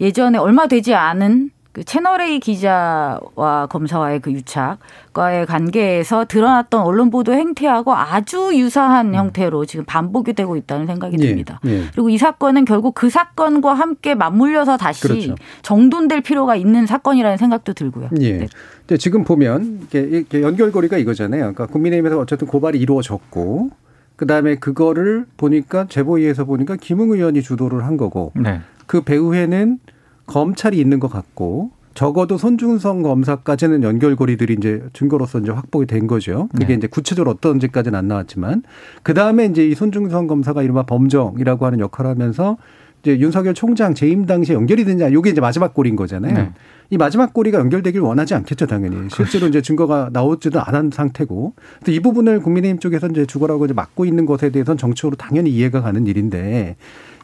[0.00, 7.32] 예전에 얼마 되지 않은 그 채널 A 기자와 검사와의 그 유착과의 관계에서 드러났던 언론 보도
[7.32, 9.14] 행태하고 아주 유사한 음.
[9.16, 11.58] 형태로 지금 반복이 되고 있다는 생각이 예, 듭니다.
[11.66, 11.82] 예.
[11.90, 15.34] 그리고 이 사건은 결국 그 사건과 함께 맞물려서 다시 그렇죠.
[15.62, 18.10] 정돈될 필요가 있는 사건이라는 생각도 들고요.
[18.20, 18.32] 예.
[18.38, 18.46] 네.
[18.86, 21.40] 근데 지금 보면 이게 연결고리가 이거잖아요.
[21.40, 23.70] 그러니까 국민의힘에서 어쨌든 고발이 이루어졌고
[24.14, 28.60] 그 다음에 그거를 보니까 제보위에서 보니까 김웅 의원이 주도를 한 거고 네.
[28.86, 29.80] 그 배후에는
[30.26, 36.48] 검찰이 있는 것 같고 적어도 손중성 검사까지는 연결고리들이 이제 증거로서 이제 확보가 된 거죠.
[36.52, 36.74] 그게 네.
[36.74, 38.62] 이제 구체적으로 어떤지까지는 안 나왔지만
[39.02, 42.56] 그 다음에 이제 이 손중성 검사가 이른바 범정이라고 하는 역할을 하면서
[43.02, 46.34] 이제 윤석열 총장 재임 당시에 연결이 되냐 요게 이제 마지막 골인 거잖아요.
[46.34, 46.52] 네.
[46.90, 48.96] 이 마지막 고리가 연결되길 원하지 않겠죠, 당연히.
[48.96, 49.24] 그렇죠.
[49.24, 51.54] 실제로 이제 증거가 나오지도 않은 상태고.
[51.88, 56.06] 이 부분을 국민의힘 쪽에서 이제 주거라고 이제 막고 있는 것에 대해서는 정치적으로 당연히 이해가 가는
[56.06, 56.76] 일인데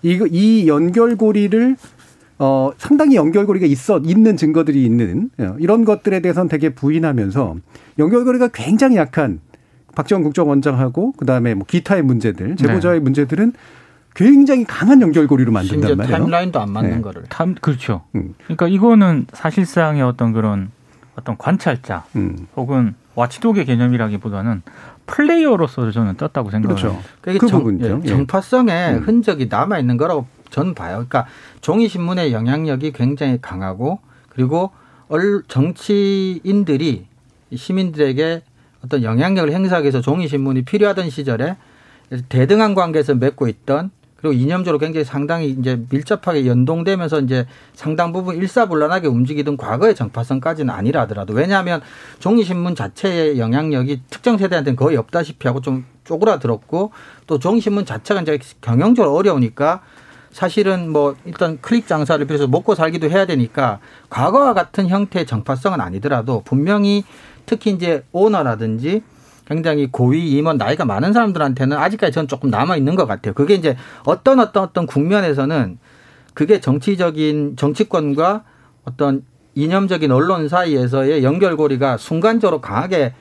[0.02, 1.76] 이, 이 연결고리를
[2.42, 7.56] 어, 상당히 연결고리가 있어, 있는 증거들이 있는 어, 이런 것들에 대해서는 되게 부인하면서
[7.98, 9.40] 연결고리가 굉장히 약한
[9.94, 13.02] 박지원 국정원장하고 그 다음에 뭐 기타의 문제들, 제보자의 네.
[13.04, 13.52] 문제들은
[14.14, 16.16] 굉장히 강한 연결고리로 만든단 말이에요.
[16.16, 17.00] 타임라인도 안 맞는 네.
[17.02, 17.24] 거를.
[17.28, 18.04] 탐, 그렇죠.
[18.14, 18.34] 음.
[18.44, 20.70] 그러니까 이거는 사실상의 어떤 그런
[21.16, 22.46] 어떤 관찰자 음.
[22.56, 24.62] 혹은 와치독의 개념이라기보다는
[25.04, 27.02] 플레이어로서 저는 떴다고 생각해요.
[27.20, 27.38] 그렇죠.
[27.40, 28.00] 그 정, 부분이죠.
[28.04, 29.02] 예, 정파성의 음.
[29.02, 31.04] 흔적이 남아 있는 거라고 저는 봐요.
[31.08, 31.26] 그러니까
[31.60, 34.70] 종이 신문의 영향력이 굉장히 강하고 그리고
[35.48, 37.06] 정치인들이
[37.54, 38.42] 시민들에게
[38.84, 41.56] 어떤 영향력을 행사하기 위해서 종이 신문이 필요하던 시절에
[42.28, 49.08] 대등한 관계에서 맺고 있던 그리고 이념적으로 굉장히 상당히 이제 밀접하게 연동되면서 이제 상당 부분 일사불란하게
[49.08, 51.80] 움직이던 과거의 정파성까지는 아니라 하더라도 왜냐하면
[52.18, 56.92] 종이신문 자체의 영향력이 특정 세대한테는 거의 없다시피 하고 좀 쪼그라들었고
[57.26, 59.80] 또 종이신문 자체가 이제 경영적으로 어려우니까
[60.32, 66.42] 사실은 뭐 일단 클릭 장사를 비해서 먹고 살기도 해야 되니까 과거와 같은 형태의 정파성은 아니더라도
[66.44, 67.04] 분명히
[67.46, 69.02] 특히 이제 오너라든지
[69.46, 73.34] 굉장히 고위 임원 나이가 많은 사람들한테는 아직까지 저는 조금 남아 있는 것 같아요.
[73.34, 75.78] 그게 이제 어떤 어떤 어떤 국면에서는
[76.34, 78.44] 그게 정치적인 정치권과
[78.84, 79.24] 어떤
[79.56, 83.14] 이념적인 언론 사이에서의 연결고리가 순간적으로 강하게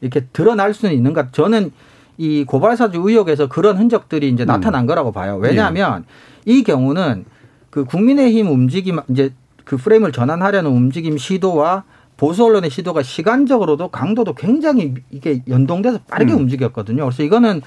[0.00, 1.32] 이렇게 드러날 수는 있는 것.
[1.34, 1.72] 저는
[2.16, 4.86] 이 고발사주 의혹에서 그런 흔적들이 이제 나타난 음.
[4.86, 5.36] 거라고 봐요.
[5.36, 6.33] 왜냐하면 예.
[6.44, 7.24] 이 경우는
[7.70, 9.32] 그 국민의힘 움직임 이제
[9.64, 11.84] 그 프레임을 전환하려는 움직임 시도와
[12.16, 16.40] 보수 언론의 시도가 시간적으로도 강도도 굉장히 이게 연동돼서 빠르게 음.
[16.40, 17.04] 움직였거든요.
[17.04, 17.62] 그래서 이거는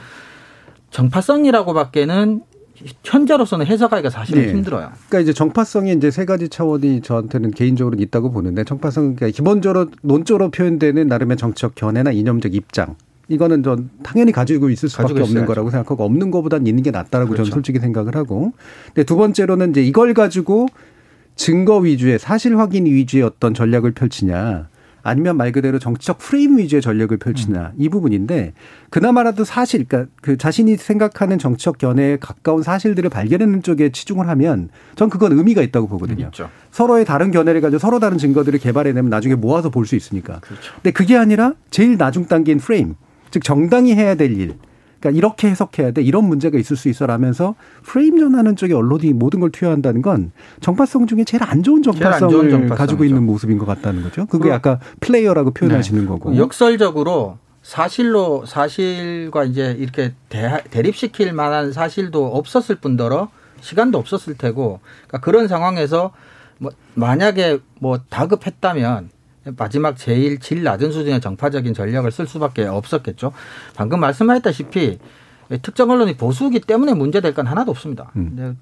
[0.92, 2.42] 정파성이라고밖에는
[3.04, 4.50] 현재로서는 해석하기가 사실은 네.
[4.50, 4.92] 힘들어요.
[5.10, 10.52] 그러니까 이제 정파성이 이제 세 가지 차원이 저한테는 개인적으로 있다고 보는데 정파성 그러니까 기본적으로 논조로
[10.52, 12.96] 표현되는 나름의 정치적 견해나 이념적 입장
[13.30, 15.46] 이거는 전 당연히 가지고 있을 수밖에 없는 있어야죠.
[15.46, 17.44] 거라고 생각하고 없는 것보다는 있는 게 낫다라고 그렇죠.
[17.46, 18.54] 저는 솔직히 생각을 하고.
[18.88, 20.68] 근데 두 번째로는 이제 이걸 가지고
[21.36, 24.70] 증거 위주의 사실 확인 위주의 어떤 전략을 펼치냐.
[25.04, 27.72] 아니면 말 그대로 정치적 프레임 위주의 전략을 펼치냐 음.
[27.78, 28.52] 이 부분인데
[28.90, 35.10] 그나마라도 사실 그러니까 그 자신이 생각하는 정치적 견해에 가까운 사실들을 발견하는 쪽에 치중을 하면 전
[35.10, 36.26] 그건 의미가 있다고 보거든요.
[36.26, 36.50] 있죠.
[36.72, 40.42] 서로의 다른 견해를 가지고 서로 다른 증거들을 개발해내면 나중에 모아서 볼 수 있으니까.
[40.42, 40.74] 그렇죠.
[40.76, 42.96] 근데 그게 아니라 제일 나중 단계인 프레임
[43.32, 44.56] 즉 정당이 해야 될 일.
[45.00, 46.02] 그러니까 이렇게 해석해야 돼.
[46.02, 51.24] 이런 문제가 있을 수 있어라면서 프레임 정하는 쪽에 언론이 모든 걸 투여한다는 건 정파성 중에
[51.24, 54.26] 제일 안 좋은 정파성을 좋은 가지고 있는 모습인 것 같다는 거죠.
[54.26, 56.08] 그게 아까 플레이어라고 표현하시는 네.
[56.08, 56.36] 거고.
[56.36, 65.20] 역설적으로 사실로 사실과 이제 이렇게 대, 대립시킬 만한 사실도 없었을 뿐더러 시간도 없었을 테고 그러니까
[65.20, 66.12] 그런 상황에서
[66.60, 69.10] 뭐 만약에 뭐 다급했다면
[69.56, 73.32] 마지막 제일 질 낮은 수준의 정파적인 전략을 쓸 수밖에 없었겠죠.
[73.76, 75.00] 방금 말씀하셨다시피
[75.62, 78.12] 특정 언론이 보수기 때문에 문제될 건 하나도 없습니다.
[78.16, 78.58] 음.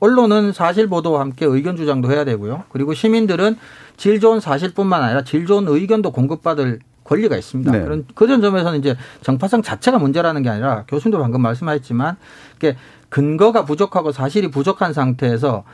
[0.00, 2.64] 언론은 사실 보도와 함께 의견 주장도 해야 되고요.
[2.70, 3.56] 그리고 시민들은
[3.96, 7.72] 질 좋은 사실뿐만 아니라 질 좋은 의견도 공급받을 권리가 있습니다.
[7.72, 7.80] 네.
[7.82, 12.16] 그런 그런 점에서는 이제 정파성 자체가 문제라는 게 아니라 교수님도 방금 말씀하셨지만
[12.56, 12.76] 이게
[13.08, 15.64] 근거가 부족하고 사실이 부족한 상태에서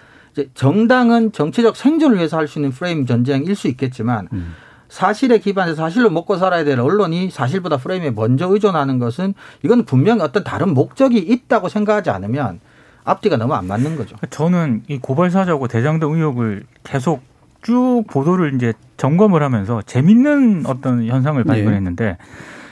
[0.54, 4.54] 정당은 정치적 생존을 위해서 할 수 있는 프레임 전쟁일 수 있겠지만 음.
[4.88, 10.44] 사실에 기반해서 사실로 먹고 살아야 될 언론이 사실보다 프레임에 먼저 의존하는 것은 이건 분명히 어떤
[10.44, 12.60] 다른 목적이 있다고 생각하지 않으면
[13.04, 14.16] 앞뒤가 너무 안 맞는 거죠.
[14.30, 17.22] 저는 이 고발 사자고 대장동 의혹을 계속
[17.62, 21.46] 쭉 보도를 이제 점검을 하면서 재밌는 어떤 현상을 네.
[21.48, 22.16] 발견했는데 네.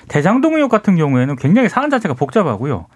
[0.09, 2.87] 대장동 의혹 같은 경우에는 굉장히 사안 자체가 복잡하고요.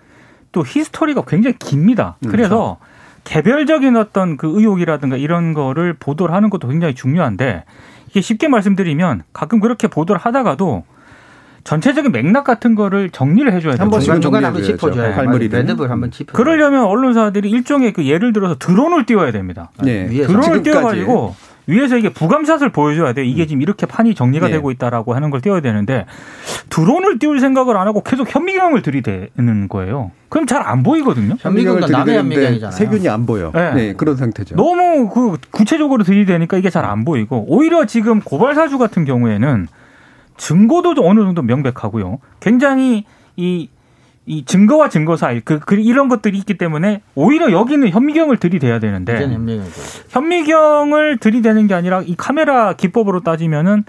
[0.53, 2.17] 또 히스토리가 굉장히 깁니다.
[2.25, 2.79] 음, 그래서 그렇죠.
[3.25, 7.65] 개별적인 어떤 그 의혹이라든가 이런 거를 보도를 하는 것도 굉장히 중요한데
[8.09, 10.85] 이게 쉽게 말씀드리면 가끔 그렇게 보도를 하다가도
[11.65, 13.83] 전체적인 맥락 같은 거를 정리를 해줘야 돼요.
[13.83, 16.33] 한번 중간 중간 한번 짚어줘야 할머니 매듭을 한번 짚어.
[16.33, 19.71] 그러려면 언론사들이 일종의 그 예를 들어서 드론을 띄워야 됩니다.
[19.83, 20.09] 네.
[20.09, 21.37] 드론을 띄워가지고
[21.69, 23.27] 위에서 이게 부감샷을 보여줘야 돼요.
[23.27, 23.47] 이게 음.
[23.47, 24.55] 지금 이렇게 판이 정리가 네.
[24.55, 26.07] 되고 있다라고 하는 걸 띄워야 되는데
[26.71, 30.11] 드론을 띄울 생각을 안 하고 계속 현미경을 들이대는 거예요.
[30.31, 31.37] 그럼 잘 안 보이거든요.
[31.39, 32.73] 현미경은 남의 현미경이잖아요.
[32.77, 33.53] 세균이 안 보여.
[33.55, 33.75] 네.
[33.75, 33.93] 네.
[33.93, 34.57] 그런 상태죠.
[34.57, 39.69] 너무 그 구체적으로 들이대니까 이게 잘 안 보이고 오히려 지금 고발 사주 같은 경우에는
[40.39, 42.19] 증거도 어느 정도 명백하고요.
[42.41, 43.05] 굉장히
[43.37, 43.69] 이,
[44.29, 49.15] 이 증거와 증거 사이 그, 그 이런 것들이 있기 때문에 오히려 여기는 현미경을 들이대야 되는데
[50.11, 53.85] 현미경을 들이대는 게 아니라 이 카메라 기법으로 따지면은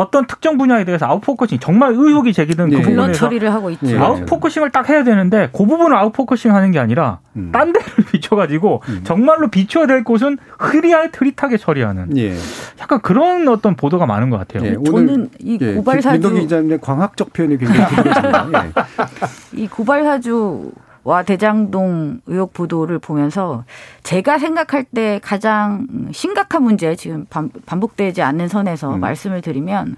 [0.00, 2.82] 어떤 특정 분야에 대해서 out focusing 정말 의혹이 제기된 그 네.
[2.82, 3.86] 그 부분에서 처리를 하고 있죠.
[3.86, 3.98] 네.
[3.98, 7.50] out focusing을 딱 해야 되는데 그 부분을 out focusing 하는 게 아니라 음.
[7.52, 9.00] 딴 데를 비춰가지고 음.
[9.04, 12.34] 정말로 비춰야 될 곳은 흐리할 흐릿하게 처리하는 예.
[12.80, 14.66] 약간 그런 어떤 보도가 많은 것 같아요.
[14.70, 14.90] 예.
[14.90, 15.74] 저는 이 예.
[15.74, 18.52] 고발 사주 민동기 기자님의 광학적 표현이 굉장히 필요하잖아요.
[18.64, 19.60] 예.
[19.60, 20.70] 이 고발 사주
[21.10, 23.64] 와 대장동 의혹 보도를 보면서
[24.04, 27.26] 제가 생각할 때 가장 심각한 문제 지금
[27.66, 29.00] 반복되지 않는 선에서 음.
[29.00, 29.96] 말씀을 드리면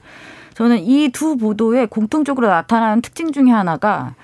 [0.55, 4.15] 저는 이 두 보도의 공통적으로 나타나는 특징 중에 하나가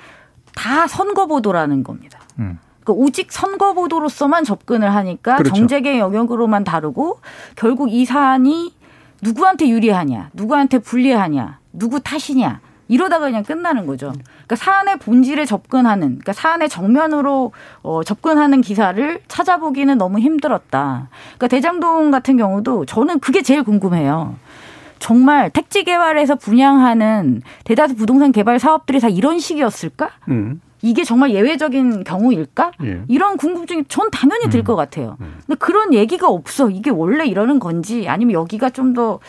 [0.55, 2.21] 다 선거 보도라는 겁니다.
[2.39, 2.59] 음.
[2.83, 5.55] 그러니까 오직 선거 보도로서만 접근을 하니까 그렇죠.
[5.55, 7.21] 정책의 영역으로만 다루고
[7.55, 8.73] 결국 이 사안이
[9.21, 14.13] 누구한테 유리하냐, 누구한테 불리하냐, 누구 탓이냐 이러다가 그냥 끝나는 거죠.
[14.13, 21.09] 그러니까 사안의 본질에 접근하는, 그러니까 사안의 정면으로 어, 접근하는 기사를 찾아보기는 너무 힘들었다.
[21.37, 24.37] 그러니까 대장동 같은 경우도 저는 그게 제일 궁금해요.
[24.99, 30.11] 정말 택지 개발에서 분양하는 대다수 부동산 개발 사업들이 다 이런 식이었을까?
[30.29, 30.61] 음.
[30.83, 32.73] 이게 정말 예외적인 경우일까?
[32.85, 33.03] 예.
[33.09, 34.77] 이런 궁금증이 전 당연히 들것 음.
[34.77, 35.17] 같아요.
[35.21, 35.39] 음.
[35.47, 36.71] 근데 그런 얘기가 없어.
[36.71, 39.21] 이게 원래 이러는 건지 아니면 여기가 좀 더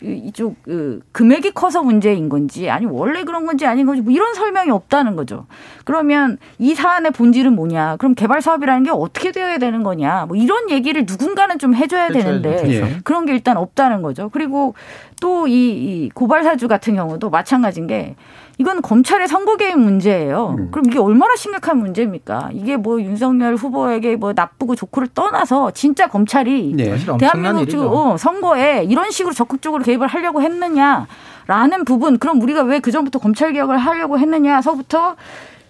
[0.00, 4.70] 이쪽 그 금액이 커서 문제인 건지 아니면 원래 그런 건지 아닌 건지 뭐 이런 설명이
[4.70, 5.46] 없다는 거죠.
[5.84, 7.96] 그러면 이 사안의 본질은 뭐냐?
[7.96, 10.26] 그럼 개발 사업이라는 게 어떻게 되어야 되는 거냐?
[10.26, 12.98] 뭐 이런 얘기를 누군가는 좀 해줘야 되는데 예.
[13.02, 14.28] 그런 게 일단 없다는 거죠.
[14.28, 14.74] 그리고
[15.20, 18.14] 또이 고발 사주 같은 경우도 마찬가지인 게
[18.60, 20.56] 이건 검찰의 선거 개입 문제예요.
[20.58, 20.68] 음.
[20.72, 22.50] 그럼 이게 얼마나 심각한 문제입니까?
[22.52, 26.96] 이게 뭐 윤석열 후보에게 뭐 나쁘고 좋고를 떠나서 진짜 검찰이 네.
[27.18, 32.18] 대한민국 어, 선거에 이런 식으로 적극적으로 개입을 하려고 했느냐라는 부분.
[32.18, 35.16] 그럼 우리가 왜 그 전부터 검찰 개혁을 하려고 했느냐서부터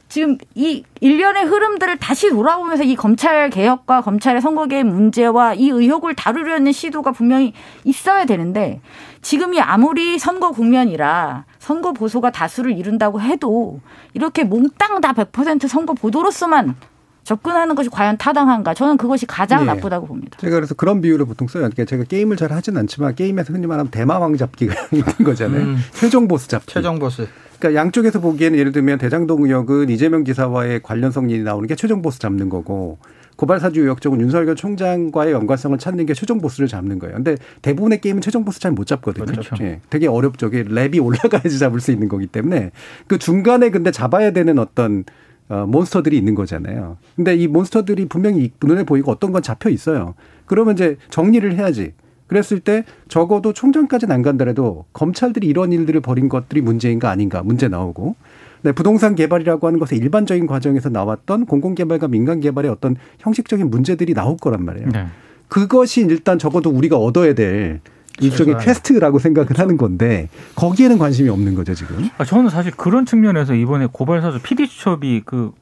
[0.08, 6.14] 지금 이 일련의 흐름들을 다시 돌아보면서 이 검찰 개혁과 검찰의 선거 개입 문제와 이 의혹을
[6.14, 7.52] 다루려는 시도가 분명히
[7.84, 8.80] 있어야 되는데
[9.20, 13.80] 지금이 아무리 선거 국면이라 선거 보수가 다수를 이룬다고 해도
[14.14, 16.76] 이렇게 몽땅 다 100% 선거 보도로서만
[17.24, 18.72] 접근하는 것이 과연 타당한가?
[18.72, 19.74] 저는 그것이 가장 네.
[19.74, 20.38] 나쁘다고 봅니다.
[20.40, 21.64] 제가 그래서 그런 비유를 보통 써요.
[21.64, 25.60] 그러니까 제가 게임을 잘 하진 않지만 게임에서 흔히 말하면 대마왕 잡기가 있는 거잖아요.
[25.60, 25.76] 음.
[25.92, 26.72] 최종 보스 잡기.
[26.72, 27.28] 최종 보스.
[27.58, 32.48] 그러니까 양쪽에서 보기에는 예를 들면 대장동 의혹은 이재명 지사와의 관련성이 나오는 게 최종 보스 잡는
[32.48, 32.98] 거고
[33.36, 37.14] 고발사주 의혹 쪽은 윤석열 총장과의 연관성을 찾는 게 최종 보스를 잡는 거예요.
[37.16, 39.26] 근데 대부분의 게임은 최종 보스 잘 못 잡거든요.
[39.26, 39.56] 그렇죠.
[39.60, 40.50] 예, 되게 어렵죠.
[40.50, 42.72] 랩이 올라가야지 잡을 수 있는 거기 때문에
[43.06, 45.04] 그 중간에 근데 잡아야 되는 어떤
[45.48, 46.98] 어, 몬스터들이 있는 거잖아요.
[47.16, 50.14] 근데 이 몬스터들이 분명히 눈에 보이고 어떤 건 잡혀 있어요.
[50.46, 51.92] 그러면 이제 정리를 해야지.
[52.28, 57.68] 그랬을 때 적어도 총장까지는 안 간다라도 검찰들이 이런 일들을 벌인 것들이 문제인 가 아닌가 문제
[57.68, 58.14] 나오고
[58.62, 64.64] 네, 부동산 개발이라고 하는 것의 일반적인 과정에서 나왔던 공공개발과 민간개발의 어떤 형식적인 문제들이 나올 거란
[64.64, 64.88] 말이에요.
[64.88, 65.06] 네.
[65.48, 67.80] 그것이 일단 적어도 우리가 얻어야 될
[68.20, 68.66] 일종의 그렇죠.
[68.66, 69.62] quest라고 생각을 그렇죠.
[69.62, 72.08] 하는 건데 거기에는 관심이 없는 거죠 지금.
[72.18, 75.52] 아, 저는 사실 그런 측면에서 이번에 고발사주 PD 수첩이 그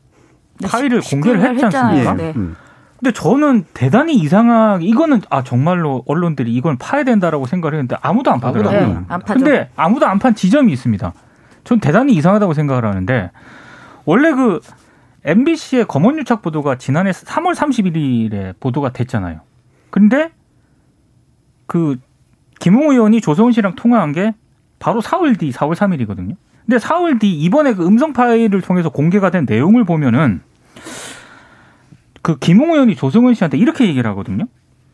[0.59, 2.15] 네, 파일을 공개를 했지 않습니까?
[2.15, 2.33] 네.
[2.35, 2.57] 음.
[3.07, 8.41] 근데 저는 대단히 이상하게 이거는 아 정말로 언론들이 이걸 파야 된다라고 생각을 했는데 아무도 안
[8.41, 8.81] 파더라고요.
[8.81, 11.13] 네, 안 근데 아무도 안 판 지점이 있습니다.
[11.63, 13.31] 전 대단히 이상하다고 생각을 하는데
[14.07, 14.59] 원래 그
[15.25, 19.39] MBC의 검언유착 보도가 지난해 3월 31일에 보도가 됐잖아요.
[19.91, 20.31] 근데
[21.67, 21.99] 그
[22.59, 24.35] 김웅 의원이 조성은 씨랑 통화한 게
[24.81, 26.35] 바로 4월 뒤, 4월 3일이거든요.
[26.65, 30.41] 근데 4월 뒤 이번에 그 음성 파일을 통해서 공개가 된 내용을 보면은
[32.27, 34.47] 그 김웅 의원이 조성은 씨한테 이렇게 얘기를 하거든요.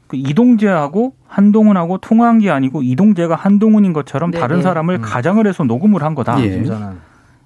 [0.06, 4.62] 그 이동재하고 한동훈하고 통화한 게 아니고 이동재가 한동훈인 것처럼 네 다른 네.
[4.62, 5.00] 사람을 음.
[5.00, 6.44] 가장을 해서 녹음을 한 거다.
[6.44, 6.62] 예.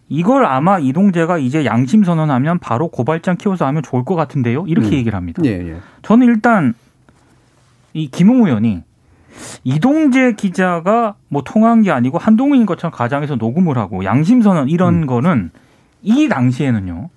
[0.09, 4.64] 이걸 아마 이동재가 이제 양심 선언하면 바로 고발장 키워서 하면 좋을 것 같은데요.
[4.66, 4.92] 이렇게 음.
[4.94, 5.40] 얘기를 합니다.
[5.44, 5.77] 예, 예.
[6.03, 6.75] 저는 일단
[7.92, 8.83] 이 김웅 의원이
[9.62, 15.07] 이동재 기자가 뭐 통화한 게 아니고 한동훈인 것처럼 가장에서 녹음을 하고 양심 선언 이런 음.
[15.07, 15.53] 거는
[16.03, 17.11] 이 당시에는요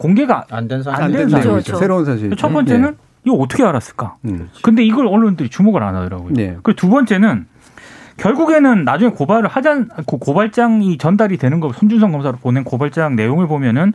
[0.00, 1.76] 공개가 안 된 사실 안된 사실 그렇죠.
[1.76, 2.96] 새로운 사실 첫 번째는 네.
[3.26, 4.16] 이거 어떻게 알았을까?
[4.24, 4.48] 음.
[4.62, 6.32] 근데 이걸 언론들이 주목을 안 하더라고요.
[6.32, 6.56] 네.
[6.62, 7.46] 그리고 두 번째는
[8.16, 13.92] 결국에는 나중에 고발을 하자 고발장이 전달이 되는 거 손준성 검사로 보낸 고발장 내용을 보면은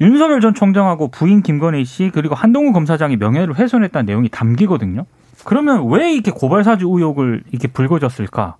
[0.00, 5.04] 윤석열 전 총장하고 부인 김건희 씨 그리고 한동훈 검사장이 명예를 훼손했다는 내용이 담기거든요.
[5.44, 8.56] 그러면 왜 이렇게 고발 사주 의혹을 이렇게 불거졌을까?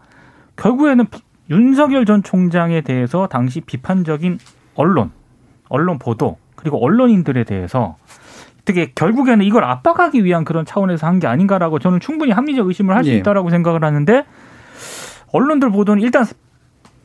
[0.56, 1.06] 결국에는
[1.50, 4.38] 윤석열 전 총장에 대해서 당시 비판적인
[4.74, 5.10] 언론,
[5.70, 7.96] 언론 보도 그리고 언론인들에 대해서
[8.60, 13.10] 어떻게 결국에는 이걸 압박하기 위한 그런 차원에서 한 게 아닌가라고 저는 충분히 합리적 의심을 할수
[13.10, 13.16] 예.
[13.16, 14.24] 있다라고 생각을 하는데
[15.32, 16.26] 언론들 보도는 일단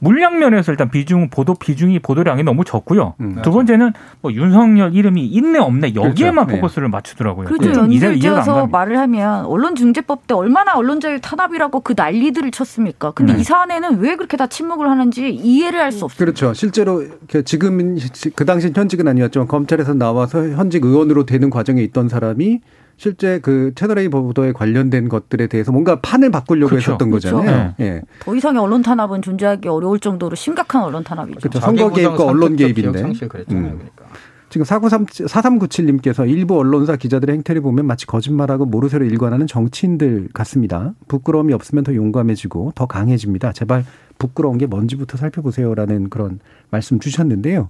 [0.05, 3.15] 물량 면에서 일단 비중 보도 비중이 보도량이 너무 적고요.
[3.21, 3.91] 음, 두 번째는
[4.21, 6.61] 뭐 윤석열 이름이 있네 없네 여기에만 그렇죠.
[6.61, 6.91] 포커스를 네.
[6.91, 7.47] 맞추더라고요.
[7.47, 7.81] 그렇죠.
[7.81, 13.11] 연결 지어서 말을 하면 언론중재법 때 얼마나 언론자유 탄압이라고 그 난리들을 쳤습니까?
[13.11, 13.39] 근데 네.
[13.39, 16.17] 이 사안에는 왜 그렇게 다 침묵을 하는지 이해를 할 수 없어요.
[16.17, 16.53] 그렇죠.
[16.53, 17.03] 실제로
[17.45, 17.97] 지금
[18.35, 22.59] 그 당시 현직은 아니었지만 검찰에서 나와서 현직 의원으로 되는 과정에 있던 사람이
[22.97, 26.91] 실제 그 채널A 보도에 관련된 것들에 대해서 뭔가 판을 바꾸려고 그렇죠.
[26.91, 27.37] 했었던 그렇죠.
[27.37, 27.73] 거잖아요.
[27.77, 27.85] 네.
[27.85, 28.01] 예.
[28.19, 31.39] 더 이상의 언론 탄압은 존재하기 어려울 정도로 심각한 언론 탄압이죠.
[31.39, 31.59] 그렇죠.
[31.59, 33.01] 선거 개입과 언론 개입인데.
[33.01, 33.13] 음.
[33.13, 34.05] 그러니까.
[34.49, 40.93] 지금 493, 4397님께서 일부 언론사 기자들의 행태를 보면 마치 거짓말하고 모르쇠로 일관하는 정치인들 같습니다.
[41.09, 43.51] 부끄러움이 없으면 더 용감해지고 더 강해집니다.
[43.51, 43.83] 제발
[44.17, 47.69] 부끄러운 게 뭔지부터 살펴보세요라는 그런 말씀 주셨는데요.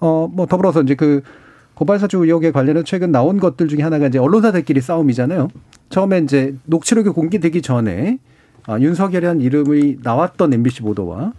[0.00, 1.22] 어, 뭐 더불어서 이제 그
[1.74, 5.48] 고발사주 의혹에 관련해서 최근 나온 것들 중에 하나가 이제 언론사들끼리 싸움이잖아요.
[5.90, 8.18] 처음에 이제 녹취록이 공개되기 전에
[8.66, 11.32] 아, 윤석열이라는 이름이 나왔던 MBC 보도와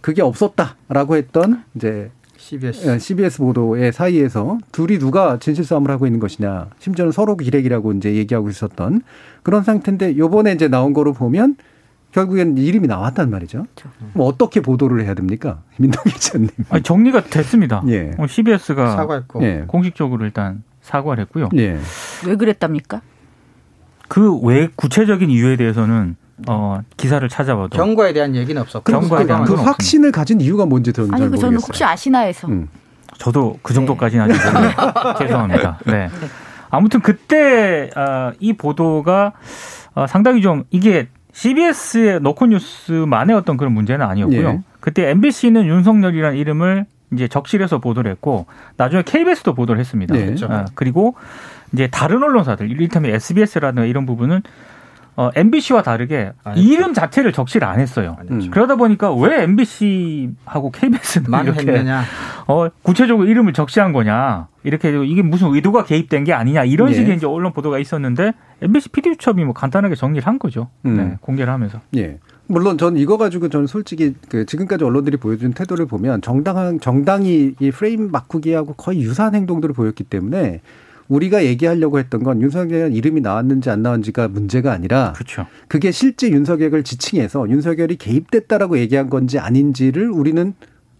[0.00, 2.98] 그게 없었다라고 했던 이제 CBS.
[2.98, 8.48] CBS 보도의 사이에서 둘이 누가 진실 싸움을 하고 있는 것이냐, 심지어는 서로 기레기라고 이제 얘기하고
[8.48, 9.02] 있었던
[9.42, 11.56] 그런 상태인데 요번에 이제 나온 거로 보면
[12.12, 13.66] 결국엔 이름이 나왔단 말이죠.
[13.74, 13.90] 그렇죠.
[14.14, 15.58] 뭐 어떻게 보도를 해야 됩니까?
[15.78, 16.48] 민동 기자님.
[16.70, 17.82] 아니, 정리가 됐습니다.
[17.88, 18.12] 예.
[18.26, 19.64] CBS가 어, 사과했고 예.
[19.66, 21.50] 공식적으로 일단 사과를 했고요.
[21.56, 21.78] 예.
[22.26, 23.02] 왜 그랬답니까?
[24.08, 26.16] 그 왜 구체적인 이유에 대해서는
[26.46, 31.12] 어, 기사를 찾아봐도 경과에 대한 얘기는 없었고 경과에 대한 그 확신을 가진 이유가 뭔지 저는
[31.12, 31.50] 아니, 잘그 모르겠어요.
[31.50, 32.48] 저는 혹시 아시나 해서.
[32.48, 32.68] 음.
[33.18, 34.34] 저도 그 정도까지는 아직
[35.18, 35.18] 네.
[35.26, 35.78] 죄송합니다.
[35.86, 35.92] 네.
[35.92, 36.08] 네.
[36.70, 39.32] 아무튼 그때 어, 이 보도가
[39.94, 41.08] 어, 상당히 좀 이게
[41.38, 44.48] CBS의 노컷 뉴스만의 어떤 그런 문제는 아니었고요.
[44.48, 44.60] 예.
[44.80, 48.46] 그때 MBC는 윤석열이라는 이름을 이제 적실해서 보도를 했고
[48.76, 50.14] 나중에 KBS도 보도를 했습니다.
[50.14, 50.34] 네.
[50.48, 51.14] 아, 그리고
[51.72, 54.42] 이제 다른 언론사들 이를테면 SBS라든가 이런 부분은
[55.14, 58.16] 어, MBC와 다르게 이름 자체를 적시를 안 했어요.
[58.30, 58.50] 음.
[58.50, 62.02] 그러다 보니까 왜 MBC하고 KBS는 이렇게 했느냐.
[62.48, 64.48] 어, 구체적으로 이름을 적시한 거냐.
[64.68, 66.64] 이렇게 이게 무슨 의도가 개입된 게 아니냐.
[66.64, 66.94] 이런 예.
[66.94, 70.68] 식의 이제 언론 보도가 있었는데 MBC PD수첩이 뭐 간단하게 정리를 한 거죠.
[70.84, 70.96] 음.
[70.96, 71.80] 네, 공개를 하면서.
[71.96, 72.18] 예.
[72.46, 77.70] 물론 전 이거 가지고 저는 솔직히 그 지금까지 언론들이 보여준 태도를 보면 정당한 정당이 이
[77.70, 80.60] 프레임 바꾸기하고 거의 유사한 행동들을 보였기 때문에
[81.08, 85.46] 우리가 얘기하려고 했던 건 윤석열 이름이 나왔는지 안 나왔는지가 문제가 아니라 그렇죠.
[85.66, 90.54] 그게 실제 윤석열을 지칭해서 윤석열이 개입됐다라고 얘기한 건지 아닌지를 우리는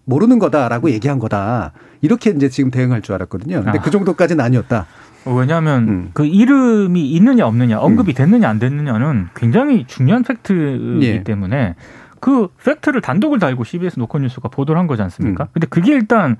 [0.08, 1.72] 모르는 거다라고 얘기한 거다.
[2.00, 3.62] 이렇게 이제 지금 대응할 줄 알았거든요.
[3.62, 3.82] 근데 아.
[3.82, 4.86] 그 정도까지는 아니었다.
[5.26, 6.10] 왜냐하면 음.
[6.14, 8.14] 그 이름이 있느냐 없느냐 언급이 음.
[8.14, 11.22] 됐느냐 안 됐느냐는 굉장히 중요한 팩트이기 예.
[11.22, 11.74] 때문에
[12.20, 15.44] 그 팩트를 단독을 달고 CBS 노컷뉴스가 보도를 한 거지 않습니까?
[15.44, 15.48] 음.
[15.52, 16.36] 근데 그게 일단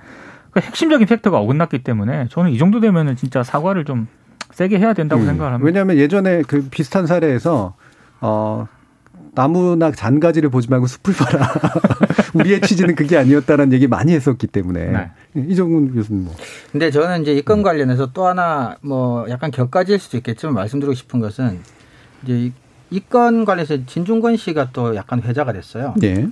[0.51, 4.09] 그 핵심적인 팩터가 어긋났기 때문에 저는 이 정도 되면은 진짜 사과를 좀
[4.53, 5.27] 세게 해야 된다고 음.
[5.27, 5.67] 생각을 합니다.
[5.67, 7.75] 왜냐하면 예전에 그 비슷한 사례에서
[8.23, 8.67] 어
[9.43, 11.49] 나무나 잔가지를 보지 말고 숲을 봐라.
[12.35, 14.87] 우리의 취지는 그게 아니었다는 얘기 많이 했었기 때문에
[15.33, 15.43] 네.
[15.49, 16.35] 이정훈 교수님 뭐.
[16.73, 21.21] 근데 저는 이제 이 건 관련해서 또 하나 뭐 약간 격가지일 수도 있겠지만 말씀드리고 싶은
[21.21, 21.61] 것은
[22.25, 22.51] 이제
[22.91, 25.95] 이 건 관련해서 진중권 씨가 또 약간 회자가 됐어요.
[25.99, 26.27] 네.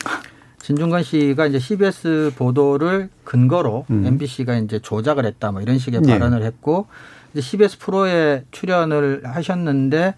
[0.59, 4.05] 진중권 씨가 이제 CBS 보도를 근거로 음.
[4.05, 6.11] MBC가 이제 조작을 했다 뭐 이런 식의 네.
[6.19, 6.89] 발언을 했고
[7.33, 10.15] 이제 CBS 프로에 출연을 하셨는데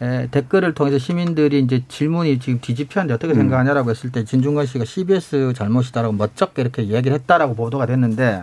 [0.00, 3.36] 에, 댓글을 통해서 시민들이 이제 질문이 지금 뒤집혔는데 어떻게 음.
[3.36, 8.42] 생각하냐라고 했을 때 진중권 씨가 CBS 잘못이다라고 멋쩍게 이렇게 얘기를 했다라고 보도가 됐는데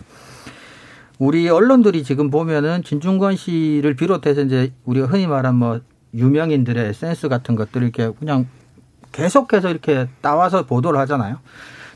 [1.19, 5.79] 우리 언론들이 지금 보면은 진중권 씨를 비롯해서 이제 우리가 흔히 말하는 뭐
[6.13, 8.47] 유명인들의 센스 같은 것들을 이렇게 그냥
[9.11, 11.39] 계속해서 이렇게 따와서 보도를 하잖아요.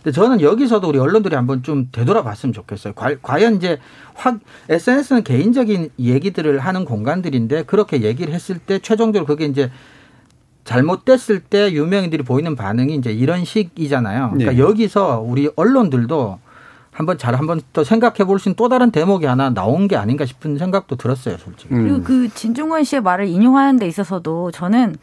[0.04, 2.94] 근데 저는 여기서도 우리 언론들이 한번 좀 되돌아봤으면 좋겠어요.
[2.94, 3.80] 과 연 이제
[4.16, 4.40] 확
[4.70, 9.72] SNS는 개인적인 얘기들을 하는 공간들인데 그렇게 얘기를 했을 때 최종적으로 그게 이제
[10.64, 14.32] 잘못됐을 때 유명인들이 보이는 반응이 이제 이런 식이잖아요.
[14.34, 14.58] 그러니까 네.
[14.58, 16.40] 여기서 우리 언론들도
[16.98, 20.26] 한번 잘 한번 더 생각해 볼 수 있는 또 다른 대목이 하나 나온 게 아닌가
[20.26, 21.76] 싶은 생각도 들었어요, 솔직히.
[21.76, 21.84] 음.
[21.84, 24.96] 그리고 그 진중권 씨의 말을 인용하는 데 있어서도 저는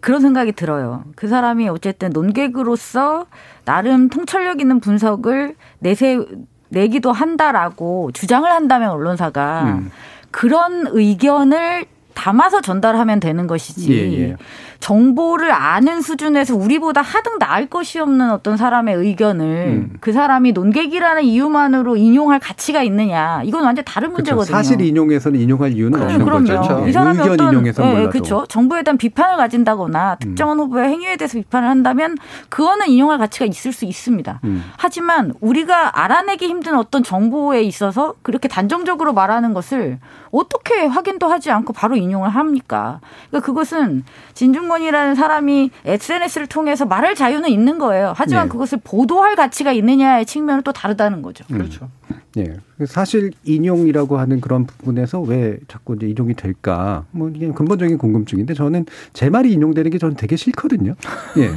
[0.00, 1.02] 그런 생각이 들어요.
[1.16, 3.26] 그 사람이 어쨌든 논객으로서
[3.64, 6.20] 나름 통찰력 있는 분석을 내세
[6.68, 9.90] 내기도 한다라고 주장을 한다면 언론사가 음.
[10.30, 11.84] 그런 의견을
[12.14, 13.92] 담아서 전달하면 되는 것이지.
[13.92, 14.36] 예, 예.
[14.80, 19.96] 정보를 아는 수준에서 우리보다 하등 나을 것이 없는 어떤 사람의 의견을 음.
[20.00, 24.34] 그 사람이 논객이라는 이유만으로 인용할 가치가 있느냐 이건 완전 다른 그렇죠.
[24.34, 24.56] 문제거든요.
[24.56, 26.46] 사실 인용해서는 인용할 이유는 그럼, 없는 그럼요.
[26.46, 26.62] 거죠.
[26.62, 26.88] 그렇죠.
[26.88, 28.46] 이 사람이 어떤 인용해서 네, 그렇죠.
[28.48, 30.64] 정부에 대한 비판을 가진다거나 특정한 음.
[30.64, 32.16] 후보의 행위에 대해서 비판을 한다면
[32.48, 34.40] 그거는 인용할 가치가 있을 수 있습니다.
[34.44, 34.64] 음.
[34.78, 39.98] 하지만 우리가 알아내기 힘든 어떤 정보에 있어서 그렇게 단정적으로 말하는 것을
[40.30, 43.00] 어떻게 확인도 하지 않고 바로 인용을 합니까?
[43.28, 48.12] 그러니까 그것은 진중 김건희라는 사람이 SNS를 통해서 말할 자유는 있는 거예요.
[48.16, 48.48] 하지만 네.
[48.50, 51.44] 그것을 보도할 가치가 있느냐의 측면은 또 다르다는 거죠.
[51.50, 51.58] 음.
[51.58, 51.88] 그렇죠.
[52.38, 52.54] 예.
[52.86, 57.04] 사실 인용이라고 하는 그런 부분에서 왜 자꾸 이제 인용이 될까?
[57.10, 60.94] 뭐 이게 근본적인 궁금증인데 저는 제 말이 인용되는 게 저는 되게 싫거든요.
[61.38, 61.50] 예.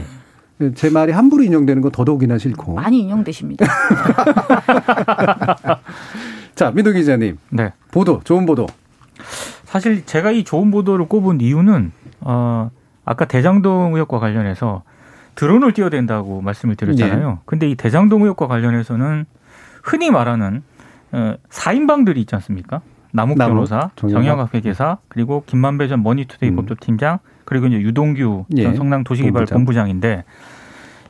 [0.75, 2.73] 제 말이 함부로 인용되는 건 더더욱이나 싫고.
[2.73, 3.65] 많이 인용되십니다.
[6.55, 7.37] 자, 민도 기자님.
[7.49, 7.73] 네.
[7.91, 8.67] 보도, 좋은 보도.
[9.65, 11.91] 사실 제가 이 좋은 보도를 꼽은 이유는
[12.21, 12.69] 어
[13.05, 14.83] 아까 대장동 의혹과 관련해서
[15.35, 17.29] 드론을 띄워야 된다고 말씀을 드렸잖아요.
[17.29, 17.37] 네.
[17.45, 19.25] 근데 이 대장동 의혹과 관련해서는
[19.83, 20.63] 흔히 말하는
[21.11, 22.81] 어, 4인방들이 있지 않습니까?
[23.11, 26.55] 남욱 변호사, 정영학 회계사, 그리고 김만배 전 머니투데이 음.
[26.55, 28.63] 법조팀장, 그리고 이제 유동규 예.
[28.63, 30.23] 전 성남 도시개발 본부장인데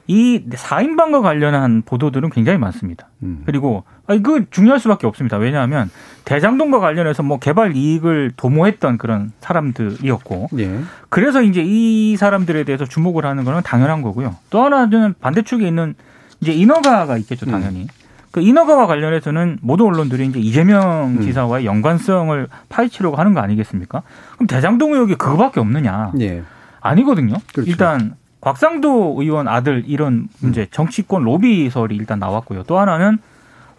[0.08, 3.08] 이 4인방과 관련한 보도들은 굉장히 많습니다.
[3.24, 3.43] 음.
[3.45, 5.38] 그리고 아, 이거 중요할 수밖에 없습니다.
[5.38, 5.89] 왜냐하면
[6.26, 10.80] 대장동과 관련해서 뭐 개발 이익을 도모했던 그런 사람들이었고, 예.
[11.10, 14.36] 그래서 이제 이 사람들에 대해서 주목을 하는 거는 당연한 거고요.
[14.49, 15.95] 또 하나는 반대축에 있는
[16.41, 17.84] 이제 인허가가 있겠죠, 당연히.
[17.84, 17.88] 음.
[18.32, 21.22] 그 인허가와 관련해서는 모든 언론들이 이제 이재명 음.
[21.22, 24.01] 지사와의 연관성을 파헤치려고 하는 거 아니겠습니까?
[24.34, 26.12] 그럼 대장동 의혹이 그거밖에 없느냐?
[26.20, 26.41] 예.
[26.82, 27.36] 아니거든요.
[27.54, 27.70] 그렇죠.
[27.70, 30.68] 일단 곽상도 의원 아들 이런 문제 음.
[30.70, 32.64] 정치권 로비설이 일단 나왔고요.
[32.64, 33.18] 또 하나는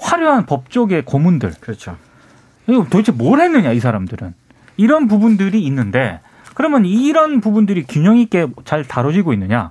[0.01, 1.53] 화려한 법조계 고문들.
[1.61, 1.99] 그렇죠.
[2.67, 4.33] 이거 도대체 뭘 했느냐 이 사람들은
[4.79, 6.21] 이런 부분들이 있는데
[6.55, 9.71] 그러면 이런 부분들이 균형 있게 잘 다뤄지고 있느냐?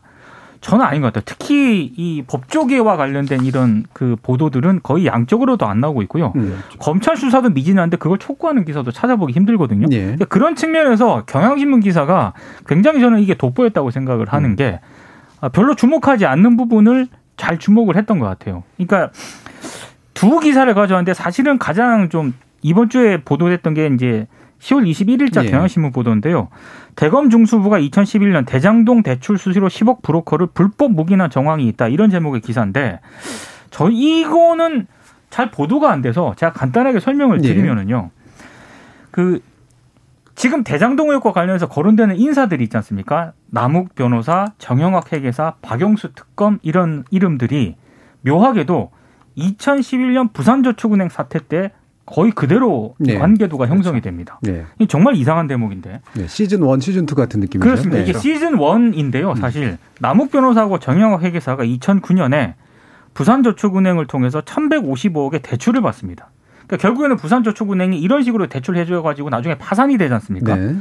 [0.63, 1.23] 저는 아닌 것 같아요.
[1.27, 6.31] 특히 이 법조계와 관련된 이런 그 보도들은 거의 양쪽으로도 안 나오고 있고요.
[6.37, 6.61] 음.
[6.79, 9.87] 검찰 수사도 미진한데 그걸 촉구하는 기사도 찾아보기 힘들거든요.
[9.91, 10.01] 예.
[10.01, 12.33] 그러니까 그런 측면에서 경향신문 기사가
[12.65, 14.55] 굉장히 저는 이게 돋보였다고 생각을 하는 음.
[14.55, 14.79] 게
[15.41, 18.63] 아, 별로 주목하지 않는 부분을 잘 주목을 했던 것 같아요.
[18.77, 19.11] 그러니까
[20.13, 24.27] 두 기사를 가져왔는데 사실은 가장 좀 이번 주에 보도됐던 게 이제
[24.63, 25.51] 10월 21일자 예.
[25.51, 26.47] 경향신문 보도인데요.
[26.95, 33.01] 대검 중수부가 2011년 대장동 대출 수수료 10억 브로커를 불법 무기한 정황이 있다 이런 제목의 기사인데
[33.71, 34.87] 저 이거는
[35.29, 37.47] 잘 보도가 안 돼서 제가 간단하게 설명을 예.
[37.49, 38.11] 드리면은요.
[39.11, 39.41] 그
[40.35, 43.33] 지금 대장동 의혹과 관련해서 거론되는 인사들이 있지 않습니까?
[43.47, 47.75] 남욱 변호사, 정영학 회계사, 박영수 특검 이런 이름들이
[48.21, 48.91] 묘하게도
[49.37, 51.71] 2011년 부산저축은행 사태 때
[52.05, 53.17] 거의 그대로 네.
[53.17, 54.03] 관계도가 형성이 그렇죠.
[54.03, 54.39] 됩니다.
[54.41, 54.65] 네.
[54.89, 56.01] 정말 이상한 대목인데.
[56.15, 56.27] 네.
[56.27, 57.59] 시즌 1, 시즌 2 같은 느낌이죠.
[57.65, 58.01] 그렇습니다.
[58.01, 58.19] 이게 네.
[58.19, 59.31] 시즌 1인데요.
[59.31, 59.35] 음.
[59.35, 62.55] 사실 남욱 변호사하고 정영학 회계사가 2009년에
[63.13, 66.29] 부산저축은행을 통해서 1,155억의 대출을 받습니다.
[66.67, 70.55] 그러니까 결국에는 부산저축은행이 이런 식으로 대출해 줘 가지고 나중에 파산이 되지 않습니까?
[70.55, 70.75] 네.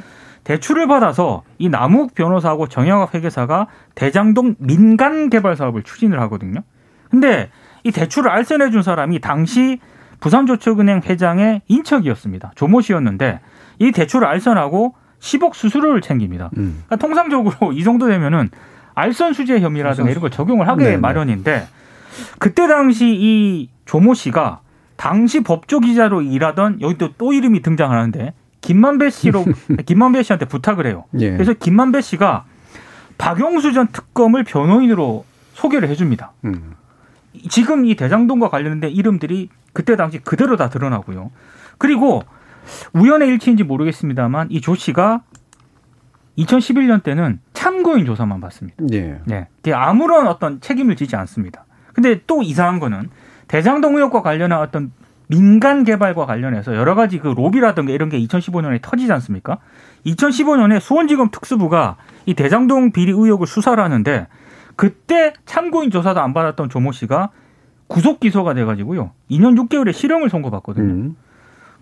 [0.45, 6.63] 대출을 받아서 이 남욱 변호사하고 정영학 회계사가 대장동 민간 개발 사업을 추진을 하거든요.
[7.11, 7.51] 근데
[7.85, 9.79] 이 대출을 알선해 준 사람이 당시
[10.23, 12.53] 부산저축은행 회장의 인척이었습니다.
[12.55, 13.41] 조모 씨였는데
[13.81, 16.51] 이 대출을 알선하고 10억 수수료를 챙깁니다.
[16.57, 16.83] 음.
[16.87, 18.51] 그러니까 통상적으로 이 정도 되면은
[18.95, 20.97] 알선 수재 혐의라든가 이런 걸 적용을 하게 네네.
[20.99, 21.67] 마련인데
[22.39, 24.61] 그때 당시 이 조모 씨가
[24.97, 29.45] 당시 법조 기자로 일하던 여기 또, 또 이름이 등장하는데 김만배 씨로
[29.87, 31.05] 김만배 씨한테 부탁을 해요.
[31.19, 31.33] 예.
[31.33, 32.45] 그래서 김만배 씨가
[33.19, 36.33] 박용수 전 특검을 변호인으로 소개를 해줍니다.
[36.45, 36.75] 음.
[37.49, 41.31] 지금 이 대장동과 관련된 이름들이 그때 당시 그대로 다 드러나고요.
[41.79, 42.23] 그리고
[42.93, 45.23] 우연의 일치인지 모르겠습니다만 이 조 씨가
[46.39, 48.83] 2011년 때는 참고인 조사만 받습니다.
[48.93, 49.19] 예.
[49.27, 49.49] 네.
[49.73, 51.65] 아무런 어떤 책임을 지지 않습니다.
[51.93, 53.11] 근데 또 이상한 거는
[53.49, 54.93] 대장동 의혹과 관련한 어떤
[55.29, 59.59] 민간 개발과 관련해서 여러 가지 그 로비라든가 이런 게 2015년에 터지지 않습니까?
[60.07, 61.97] 2015년에 수원지검 특수부가
[62.27, 64.27] 이 대장동 비리 의혹을 수사를 하는데
[64.77, 67.31] 그때 참고인 조사도 안 받았던 조모 씨가
[67.93, 69.11] 구속 기소가 돼가지고요.
[69.31, 70.93] 2년 6개월의 실형을 선고받거든요.
[70.93, 71.17] 음.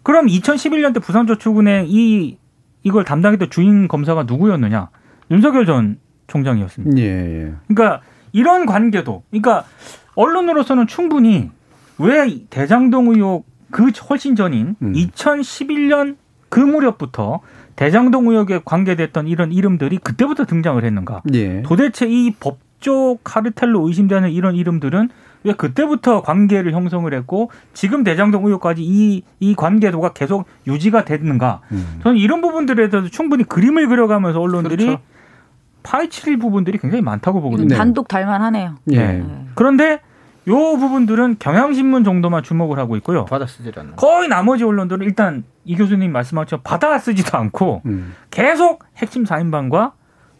[0.02, 2.36] 그럼 2011년 때 부산저축은행 이
[2.82, 4.88] 이걸 담당했던 주인 검사가 누구였느냐?
[5.30, 7.00] 윤석열 전 총장이었습니다.
[7.00, 7.52] 예, 예.
[7.68, 8.00] 그러니까
[8.32, 9.64] 이런 관계도, 그러니까
[10.16, 11.50] 언론으로서는 충분히
[11.98, 14.92] 왜 대장동 의혹 그 훨씬 전인 음.
[14.92, 16.16] 2011년
[16.48, 17.40] 그 무렵부터
[17.76, 21.22] 대장동 의혹에 관계됐던 이런 이름들이 그때부터 등장을 했는가?
[21.34, 21.62] 예.
[21.62, 25.08] 도대체 이 법조 카르텔로 의심되는 이런 이름들은
[25.44, 31.60] 왜 그때부터 관계를 형성을 했고 지금 대장동 의혹까지 이, 이 관계도가 계속 유지가 됐는가?
[31.72, 32.00] 음.
[32.02, 35.02] 저는 이런 부분들에 대해서 충분히 그림을 그려가면서 언론들이 그렇죠.
[35.82, 37.68] 파헤칠 부분들이 굉장히 많다고 보거든요.
[37.68, 37.74] 네.
[37.74, 38.76] 단독 달만하네요.
[38.92, 38.98] 예.
[38.98, 39.46] 네.
[39.54, 40.00] 그런데
[40.48, 43.24] 요 부분들은 경향신문 정도만 주목을 하고 있고요.
[43.24, 43.96] 받아 쓰지 않는.
[43.96, 48.14] 거의 나머지 언론들은 일단 이 교수님 말씀하신 것처럼 받아 쓰지도 않고 음.
[48.30, 49.92] 계속 핵심 사인방과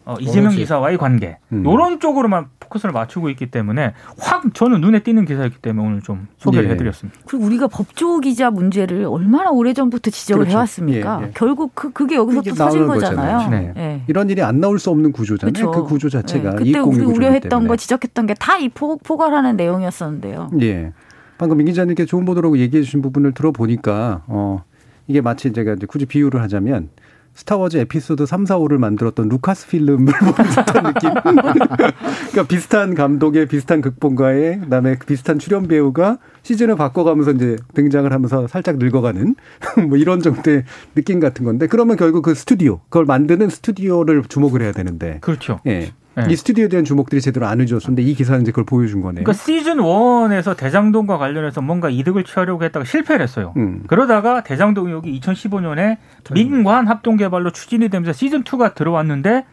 [0.05, 1.65] 어, 이재명 기사와의 관계 음.
[1.65, 6.69] 이런 쪽으로만 포커스를 맞추고 있기 때문에 확 저는 눈에 띄는 기사였기 때문에 오늘 좀 소개를
[6.69, 6.73] 예.
[6.73, 7.19] 해드렸습니다.
[7.25, 10.57] 그리고 우리가 법조 기자 문제를 얼마나 오래 전부터 지적을 그렇죠.
[10.57, 11.19] 해왔습니까?
[11.21, 11.31] 예, 예.
[11.33, 13.37] 결국 그 그게 여기서 또 터진 거잖아요.
[13.37, 13.49] 거잖아요.
[13.49, 13.73] 네.
[13.75, 14.03] 네.
[14.07, 15.53] 이런 일이 안 나올 수 없는 구조잖아요.
[15.53, 15.71] 그렇죠.
[15.71, 16.55] 그 구조 자체가 네.
[16.57, 17.67] 그때 우리 우려했던 때문에.
[17.67, 20.51] 거 지적했던 게 다 이 포괄하는 내용이었었는데요.
[20.61, 20.93] 예.
[21.37, 24.63] 방금 민 기자님께 좋은 보도라고 얘기해 주신 부분을 들어보니까 어
[25.07, 26.89] 이게 마치 제가 이제 굳이 비유를 하자면
[27.33, 31.09] 스타워즈 에피소드 3, 4, 5를 만들었던 루카스 필름을 보는 듯한 느낌.
[31.13, 38.77] 그러니까 비슷한 감독의 비슷한 극본가에 그다음에 비슷한 출연 배우가 시즌을 바꿔가면서 이제 등장을 하면서 살짝
[38.77, 39.35] 늙어가는
[39.87, 40.63] 뭐 이런 정도의
[40.95, 45.59] 느낌 같은 건데 그러면 결국 그 스튜디오 그걸 만드는 스튜디오를 주목을 해야 되는데 그렇죠.
[45.67, 45.91] 예.
[46.15, 46.25] 네.
[46.29, 49.23] 이 스튜디오에 대한 주목들이 제대로 안 해줬었는데 이 기사는 이제 그걸 보여준 거네요.
[49.23, 53.53] 그러니까 시즌 1에서 대장동과 관련해서 뭔가 이득을 취하려고 했다가 실패를 했어요.
[53.57, 53.83] 음.
[53.87, 55.97] 그러다가 대장동 의혹이 2015년에
[56.33, 59.45] 민관 합동 개발로 추진이 되면서 시즌 2가 들어왔는데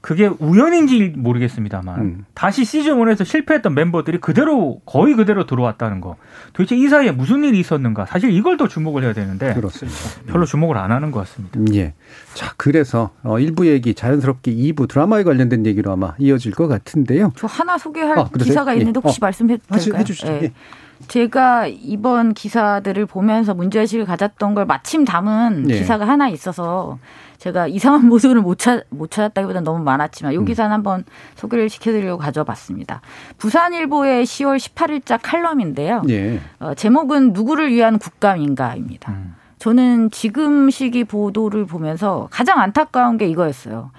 [0.00, 2.24] 그게 우연인지 모르겠습니다만 음.
[2.32, 6.16] 다시 시즌 1에서 실패했던 멤버들이 그대로 거의 그대로 들어왔다는 거.
[6.54, 8.06] 도대체 이 사이에 무슨 일이 있었는가?
[8.06, 9.98] 사실 이걸 더 주목을 해야 되는데 그렇습니다.
[10.26, 11.60] 별로 주목을 안 하는 것 같습니다.
[11.74, 11.92] 예.
[12.32, 17.32] 자, 그래서 어 1부 얘기 자연스럽게 2부 드라마에 관련된 얘기로 아마 이어질 것 같은데요.
[17.36, 19.02] 저 하나 소개할 아, 기사가 있는데 예.
[19.04, 19.26] 혹시 어.
[19.26, 20.00] 말씀해 주실까요?
[20.00, 20.32] 해 주시죠.
[20.32, 20.52] 예.
[21.08, 25.78] 제가 이번 기사들을 보면서 문제의식을 가졌던 걸 마침 담은 예.
[25.78, 26.98] 기사가 하나 있어서
[27.40, 30.44] 제가 이상한 모습을 못, 찾, 못 찾았다기보다는 너무 많았지만 이 음.
[30.44, 33.00] 기사는 한번 소개를 시켜드리려고 가져봤습니다.
[33.38, 36.02] 부산일보의 10월 18일자 칼럼인데요.
[36.10, 36.38] 예.
[36.60, 39.12] 어, 제목은 누구를 위한 국감인가입니다.
[39.12, 39.34] 음.
[39.58, 43.90] 저는 지금 시기 보도를 보면서 가장 안타까운 게 이거였어요.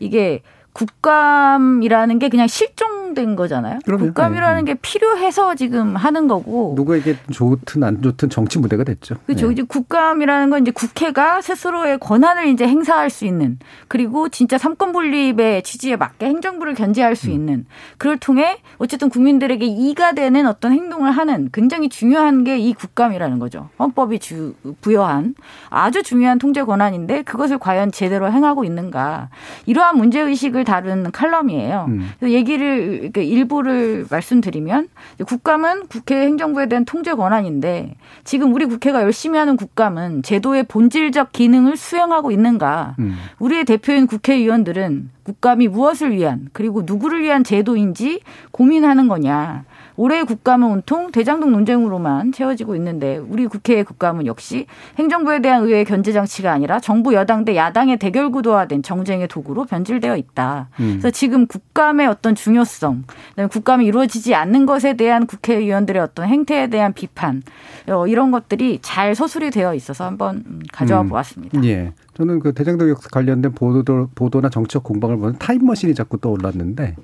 [0.00, 0.42] 이게
[0.78, 3.80] 국감이라는 게 그냥 실종된 거잖아요.
[3.84, 4.04] 그럼요.
[4.06, 4.72] 국감이라는 네.
[4.74, 9.16] 게 필요해서 지금 하는 거고 누구에게 좋든 안 좋든 정치 무대가 됐죠.
[9.26, 9.48] 그렇죠.
[9.48, 9.54] 네.
[9.54, 13.58] 이제 국감이라는 건 이제 국회가 스스로의 권한을 이제 행사할 수 있는
[13.88, 17.32] 그리고 진짜 삼권 분립의 취지에 맞게 행정부를 견제할 수 음.
[17.32, 17.66] 있는
[17.96, 23.70] 그걸 통해 어쨌든 국민들에게 이가 되는 어떤 행동을 하는 굉장히 중요한 게 이 국감이라는 거죠.
[23.78, 25.34] 헌법이 주, 부여한
[25.70, 29.30] 아주 중요한 통제 권한인데 그것을 과연 제대로 행하고 있는가
[29.66, 31.86] 이러한 문제 의식을 다룬 칼럼이에요.
[31.88, 32.10] 음.
[32.22, 34.88] 얘기를 일부를 말씀드리면
[35.26, 37.94] 국감은 국회 행정부에 대한 통제 권한인데
[38.24, 42.96] 지금 우리 국회가 열심히 하는 국감은 제도의 본질적 기능을 수행하고 있는가?
[42.98, 43.16] 음.
[43.38, 49.64] 우리의 대표인 국회의원들은 국감이 무엇을 위한 그리고 누구를 위한 제도인지 고민하는 거냐.
[49.98, 56.12] 올해의 국감은 온통 대장동 논쟁으로만 채워지고 있는데 우리 국회의 국감은 역시 행정부에 대한 의회의 견제
[56.12, 60.68] 장치가 아니라 정부 여당 대 야당의 대결 구도화된 정쟁의 도구로 변질되어 있다.
[60.78, 60.98] 음.
[61.00, 63.04] 그래서 지금 국감의 어떤 중요성,
[63.50, 67.42] 국감이 이루어지지 않는 것에 대한 국회의원들의 어떤 행태에 대한 비판
[67.88, 71.08] 어, 이런 것들이 잘 서술이 되어 있어서 한번 가져와 음.
[71.08, 71.64] 보았습니다.
[71.64, 71.92] 예.
[72.14, 76.94] 저는 그 대장동 역사 관련된 보도 보도나 정치적 공방을 보면 타임머신이 자꾸 떠올랐는데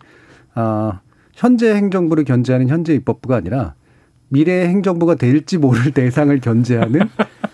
[0.54, 1.00] 아
[1.34, 3.74] 현재 행정부를 견제하는 현재 입법부가 아니라
[4.28, 7.00] 미래 행정부가 될지 모를 대상을 견제하는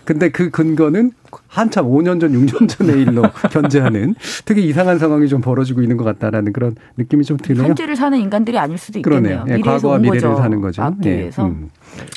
[0.03, 1.11] 근데 그 근거는
[1.47, 4.15] 한참 5년 전, 6년 전의 일로 견제하는
[4.45, 7.67] 되게 이상한 상황이 좀 벌어지고 있는 것 같다라는 그런 느낌이 좀 드네요.
[7.67, 9.43] 현재를 사는 인간들이 아닐 수도 있겠네요.
[9.43, 9.57] 그러네요.
[9.57, 10.41] 예, 과거와 미래를 거죠.
[10.41, 10.95] 사는 거죠.
[11.05, 11.29] 예.
[11.39, 11.69] 음.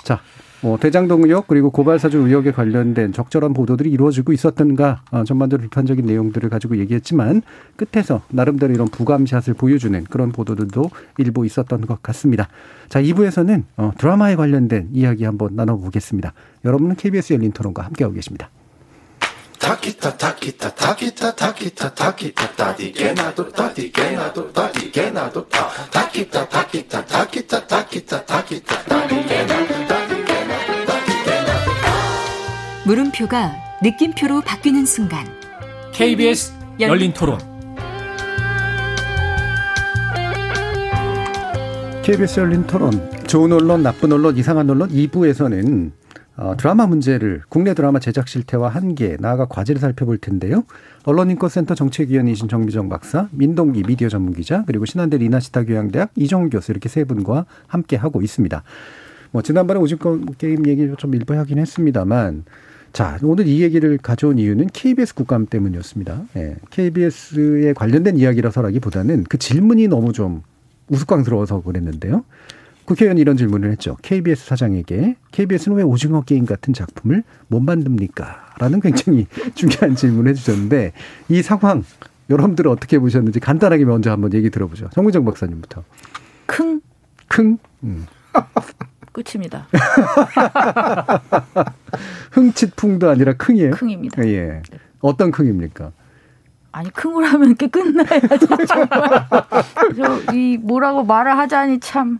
[0.03, 0.21] 자,
[0.65, 6.49] 뭐 대장동 의혹 그리고 고발사주 의혹에 관련된 적절한 보도들이 이루어지고 있었던가 어, 전반적으로 비판적인 내용들을
[6.49, 7.43] 가지고 얘기했지만
[7.77, 10.89] 끝에서 나름대로 이런 부감샷을 보여주는 그런 보도들도
[11.19, 12.49] 일부 있었던 것 같습니다.
[12.89, 16.33] 자 2부에서는 어, 드라마에 관련된 이야기 한번 나눠보겠습니다.
[16.65, 18.49] 여러분은 KBS 열린 토론과 함께하고 계십니다.
[32.87, 35.27] 물음표가 느낌표로 바뀌는 순간
[35.95, 37.39] KBS 열린 토론
[42.03, 42.91] KBS 열린 토론
[43.27, 45.93] 좋은 언론, 나쁜 언론, 이상한 언론 2부에서는
[46.37, 50.65] 어, 드라마 문제를 국내 드라마 제작 실태와 한계, 나아가 과제를 살펴볼 텐데요.
[51.05, 57.05] 언론인권센터 정책위원이신 정미정 박사, 민동기 미디어 전문기자, 그리고 신한대 리나시타 교양대학 이정훈 교수 이렇게 세
[57.05, 58.63] 분과 함께 하고 있습니다.
[59.31, 62.45] 뭐 지난번에 오징어 게임 얘기 좀 일부 하긴 했습니다만
[62.95, 66.27] 자, 오늘 이 얘기를 가져온 이유는 KBS 국감 때문이었습니다.
[66.37, 70.43] 예, KBS에 관련된 이야기라서라기보다는 그 질문이 너무 좀
[70.89, 72.25] 우스꽝스러워서 그랬는데요.
[72.85, 73.97] 국회의원이 이런 질문을 했죠.
[74.03, 78.55] KBS 사장에게 KBS는 왜 오징어 게임 같은 작품을 못 만듭니까?
[78.61, 79.27] 라는 굉장히
[79.57, 80.93] 중요한 질문을 해주셨는데
[81.31, 81.83] 이 상황
[82.31, 84.91] 여러분들은 어떻게 보셨는지 간단하게 먼저 한번 얘기 들어보죠.
[84.91, 85.83] 정문정 박사님부터.
[86.47, 86.81] 큰.
[87.27, 87.59] 큰.
[87.83, 88.07] 음.
[89.15, 89.69] 끝입니다.
[92.33, 93.71] 흥칫풍도 아니라 킁이에요?
[93.71, 94.27] 킁입니다.
[94.27, 94.61] 예.
[95.01, 95.93] 어떤 킁입니까?
[96.73, 100.35] 아니 킁을 하면 이렇게 끝나야지 정말.
[100.35, 102.19] 이 뭐라고 말을 하자니 참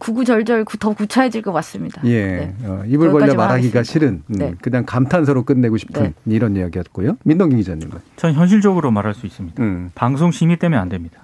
[0.00, 2.02] 구구절절 더 구차해질 것 같습니다.
[2.04, 2.26] 예.
[2.26, 2.54] 네.
[2.64, 4.54] 어, 입을 벌려 말하기가 싫은 음, 네.
[4.60, 6.14] 그냥 감탄사로 끝내고 싶은 네.
[6.26, 7.16] 이런 이야기였고요.
[7.22, 7.98] 민동기 기자님은?
[8.16, 9.62] 전 현실적으로 말할 수 있습니다.
[9.62, 9.92] 음.
[9.94, 11.20] 방송 심의 때문에 안 됩니다.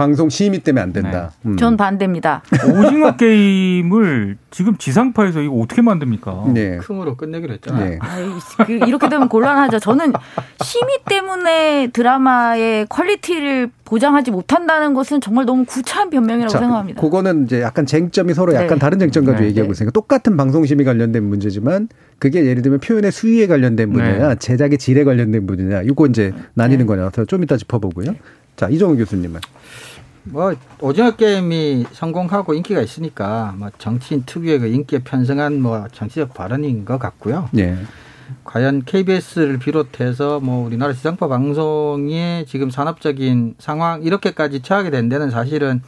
[0.00, 1.30] 방송 심의 때문에 안 된다.
[1.42, 1.50] 네.
[1.50, 1.56] 음.
[1.58, 2.42] 전 반대입니다.
[2.74, 6.44] 오징어 게임을 지금 지상파에서 이거 어떻게 만듭니까?
[6.54, 6.78] 네.
[6.78, 7.90] 큰으로 끝내기로 했잖아요.
[7.90, 7.98] 네.
[8.00, 8.24] 아이,
[8.64, 9.78] 그 이렇게 되면 곤란하죠.
[9.78, 10.14] 저는
[10.64, 16.98] 심의 때문에 드라마의 quality를 보장하지 못한다는 것은 정말 너무 구차한 변명이라고 자, 생각합니다.
[16.98, 18.78] 그거는 이제 약간 쟁점이 서로 약간 네.
[18.78, 19.48] 다른 쟁점 가지고 네.
[19.48, 21.88] 얘기하고 있으니까 똑같은 방송 심의 관련된 문제지만
[22.18, 24.34] 그게 예를 들면 표현의 수위에 관련된 분야냐, 네.
[24.36, 26.86] 제작의 질에 관련된 분야냐, 이거 이제 나뉘는 네.
[26.86, 28.14] 거냐서 좀 이따 짚어보고요.
[28.56, 29.40] 자, 이종훈 교수님은.
[30.24, 36.84] 뭐 오징어 게임이 성공하고 인기가 있으니까 뭐 정치인 특유의 그 인기에 편성한 뭐 정치적 발언인
[36.84, 37.48] 것 같고요.
[37.52, 37.76] 네.
[38.44, 45.82] 과연 KBS를 비롯해서 뭐 우리나라 지상파 방송의 지금 산업적인 상황 이렇게까지 처하게 된 데는 사실은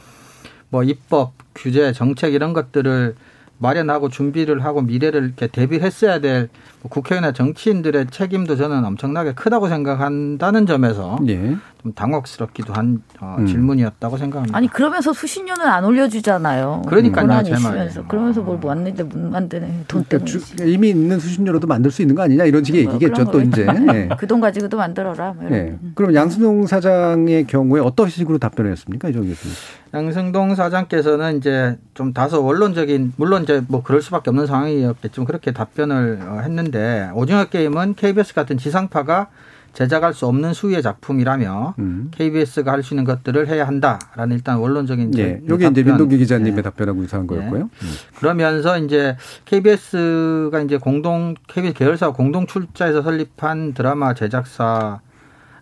[0.69, 3.15] 뭐 입법, 규제, 정책 이런 것들을
[3.59, 6.49] 마련하고 준비를 하고 미래를 이렇게 대비했어야 될
[6.89, 11.55] 국회의원이나 정치인들의 책임도 저는 엄청나게 크다고 생각한다는 점에서 예.
[11.81, 13.45] 좀 당혹스럽기도 한 어, 음.
[13.45, 14.57] 질문이었다고 생각합니다.
[14.57, 16.83] 아니 그러면서 수신료는 안 올려주잖아요.
[16.87, 17.89] 그러니까요, 제 말.
[18.07, 20.71] 그러면서 뭘 만드는데 못 만드네 돈 그러니까 때문에.
[20.71, 23.65] 이미 있는 수신료로도 만들 수 있는 거 아니냐 이런 식의 뭐, 얘기겠죠 또 이제.
[23.85, 24.07] 네.
[24.17, 25.33] 그돈 가지고도 만들어라.
[25.33, 25.77] 뭐 네.
[25.95, 29.55] 그럼 양순동 사장의 경우에 어떤 식으로 답변했습니까, 이정 교수님?
[29.93, 36.19] 양승동 사장께서는 이제 좀 다소 원론적인 물론 이제 뭐 그럴 수밖에 없는 상황이었겠지만 그렇게 답변을
[36.23, 36.39] 어,
[36.73, 39.27] 했는데 오징어 게임은 KBS 같은 지상파가
[39.73, 42.11] 제작할 수 없는 수위의 작품이라며 음.
[42.11, 45.41] KBS가 할 수 있는 것들을 해야 한다라는 일단 원론적인 예.
[45.49, 46.61] 여기 이제 민동기 기자님의 예.
[46.61, 47.27] 답변하고 유사한 예.
[47.27, 47.61] 거였고요.
[47.63, 47.91] 음.
[48.17, 49.15] 그러면서 이제
[49.45, 54.99] KBS가 이제 공동 KBS 계열사 공동 출자해서 설립한 드라마 제작사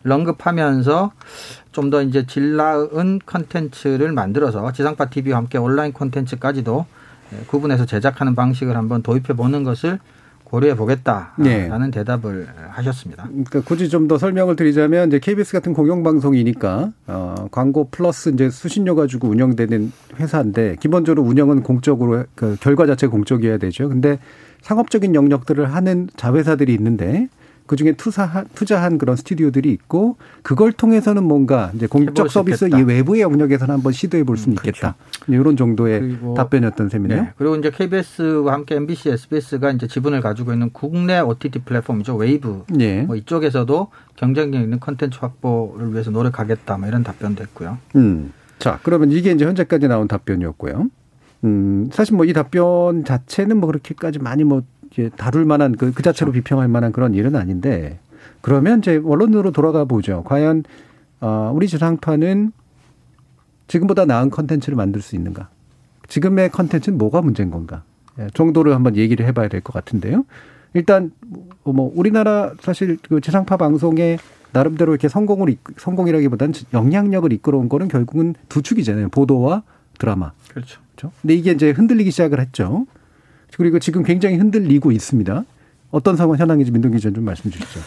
[0.04, 1.12] 언급하면서
[1.72, 6.86] 좀 더 이제 질 나은 컨텐츠를 만들어서 지상파 TV와 함께 온라인 콘텐츠까지도
[7.48, 10.00] 구분해서 제작하는 방식을 한번 도입해 보는 것을
[10.52, 11.92] 고려해 보겠다라는 네.
[11.92, 13.24] 대답을 하셨습니다.
[13.24, 18.50] 그러니까 굳이 좀 더 설명을 드리자면 이제 KBS 같은 공영 방송이니까 어, 광고 플러스 이제
[18.50, 23.88] 수신료 가지고 운영되는 회사인데 기본적으로 운영은 공적으로 그 결과 자체 공적이어야 되죠.
[23.88, 24.20] 근데
[24.62, 27.30] 상업적인 영역들을 하는 자회사들이 있는데
[27.66, 33.22] 그 중에 투사 투자한 그런 스튜디오들이 있고 그걸 통해서는 뭔가 이제 공적 서비스 이 외부의
[33.22, 34.96] 영역에서는 한번 시도해 볼 수는 음, 있겠다.
[35.24, 35.42] 그렇죠.
[35.42, 37.22] 이런 정도의 답변이었던 셈이네요.
[37.22, 37.30] 네.
[37.38, 42.16] 그리고 이제 KBS와 함께 MBC, SBS가 이제 지분을 가지고 있는 국내 OTT 플랫폼이죠.
[42.16, 42.64] 웨이브.
[42.70, 43.04] 네.
[43.04, 46.78] 뭐 이쪽에서도 경쟁력 있는 컨텐츠 확보를 위해서 노력하겠다.
[46.78, 47.78] 뭐 이런 답변도 했고요.
[47.96, 48.34] 음.
[48.60, 50.90] 자, 그러면 이게 이제 현재까지 나온 답변이었고요.
[51.44, 56.04] 음, 사실 뭐 이 답변 자체는 뭐 그렇게까지 많이 뭐 이제 다룰 만한 그, 그
[56.04, 56.44] 자체로 그렇죠.
[56.44, 58.00] 비평할 만한 그런 일은 아닌데
[58.42, 60.24] 그러면 이제 원론으로 돌아가 보죠.
[60.24, 60.64] 과연
[61.22, 62.52] 어, 우리 지상파는
[63.68, 65.50] 지금보다 나은 컨텐츠를 만들 수 있는가?
[66.08, 67.84] 지금의 컨텐츠는 뭐가 문제인 건가?
[68.20, 70.26] 예, 정도를 한번 얘기를 해봐야 될 것 같은데요.
[70.74, 71.12] 일단
[71.64, 74.18] 뭐 우리나라 사실 그 지상파 방송의
[74.52, 79.10] 나름대로 이렇게 성공을 성공이라기보다는 영향력을 이끌어온 거는 결국은 두 축이잖아요.
[79.10, 79.64] 보도와
[79.98, 80.34] 드라마.
[80.50, 80.82] 그렇죠.
[80.96, 81.12] 그렇죠.
[81.22, 82.86] 근데 이게 이제 흔들리기 시작을 했죠.
[83.58, 85.44] 그리고 지금 굉장히 흔들리고 있습니다.
[85.92, 87.80] 어떤 상황 현황인지 민동 기자 좀 말씀 주시죠.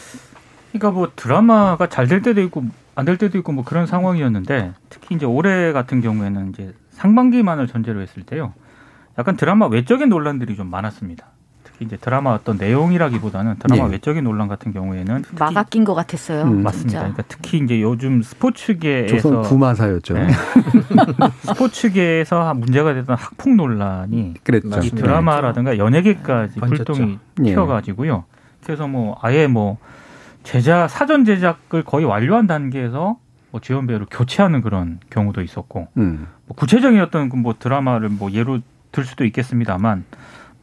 [0.73, 2.65] 그러니까 뭐 드라마가 잘 될 때도 있고
[2.97, 8.01] 안 될 때도 있고 뭐 그런 상황이었는데 특히 이제 올해 같은 경우에는 이제 상반기만을 전제로
[8.01, 8.53] 했을 때요.
[9.19, 11.27] 약간 드라마 외적인 논란들이 좀 많았습니다.
[11.81, 13.95] 이제 드라마 어떤 내용이라기보다는 드라마 네.
[13.95, 16.43] 외적인 논란 같은 경우에는 막아 낀것 같았어요.
[16.43, 16.63] 음.
[16.63, 16.73] 맞습니다.
[16.73, 16.99] 진짜.
[17.01, 20.15] 그러니까 특히 이제 요즘 스포츠계에서 조선 구마사였죠.
[20.15, 20.29] 네.
[21.43, 24.81] 스포츠계에서 문제가 됐던 학폭 논란이 그랬죠.
[24.83, 26.67] 이 드라마라든가 연예계까지 네.
[26.67, 27.51] 불똥이 예.
[27.55, 28.25] 튀어가지고요.
[28.65, 29.79] 그래서 뭐 아예 뭐
[30.45, 33.17] 제작 사전 제작을 거의 완료한 단계에서
[33.51, 36.27] 뭐 지원 배우를 교체하는 그런 경우도 있었고 음.
[36.47, 38.61] 뭐 구체적인 어떤 그뭐 드라마를 뭐 예로
[38.91, 40.05] 들 수도 있겠습니다만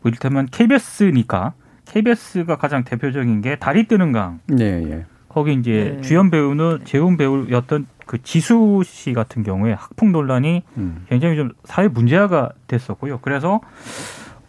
[0.02, 1.54] 뭐 이를테면 KBS니까
[1.86, 4.40] KBS가 가장 대표적인 게 다리 뜨는 강.
[4.48, 5.06] 네, 예.
[5.30, 6.02] 거기 이제 네.
[6.02, 11.06] 주연 배우는 재훈 배우였던 그 지수 씨 같은 경우에 학폭 논란이 음.
[11.08, 13.20] 굉장히 좀 사회 문제화가 됐었고요.
[13.22, 13.62] 그래서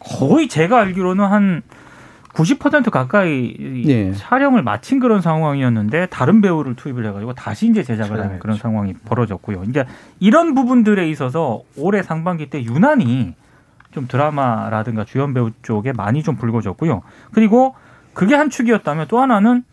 [0.01, 1.63] 거의 제가 알기로는 한
[2.35, 4.13] 90% 가까이 네.
[4.15, 9.65] 촬영을 마친 그런 상황이었는데 다른 배우를 투입을 해가지고 다시 이제 제작을 하는 그런 상황이 벌어졌고요.
[9.69, 9.85] 이제
[10.19, 13.35] 이런 부분들에 있어서 올해 상반기 때 유난히
[13.93, 17.03] 좀 드라마라든가 주연 배우 쪽에 많이 좀 불거졌고요.
[17.33, 17.75] 그리고
[18.15, 19.65] 그게 한 축이었다면 또 하나는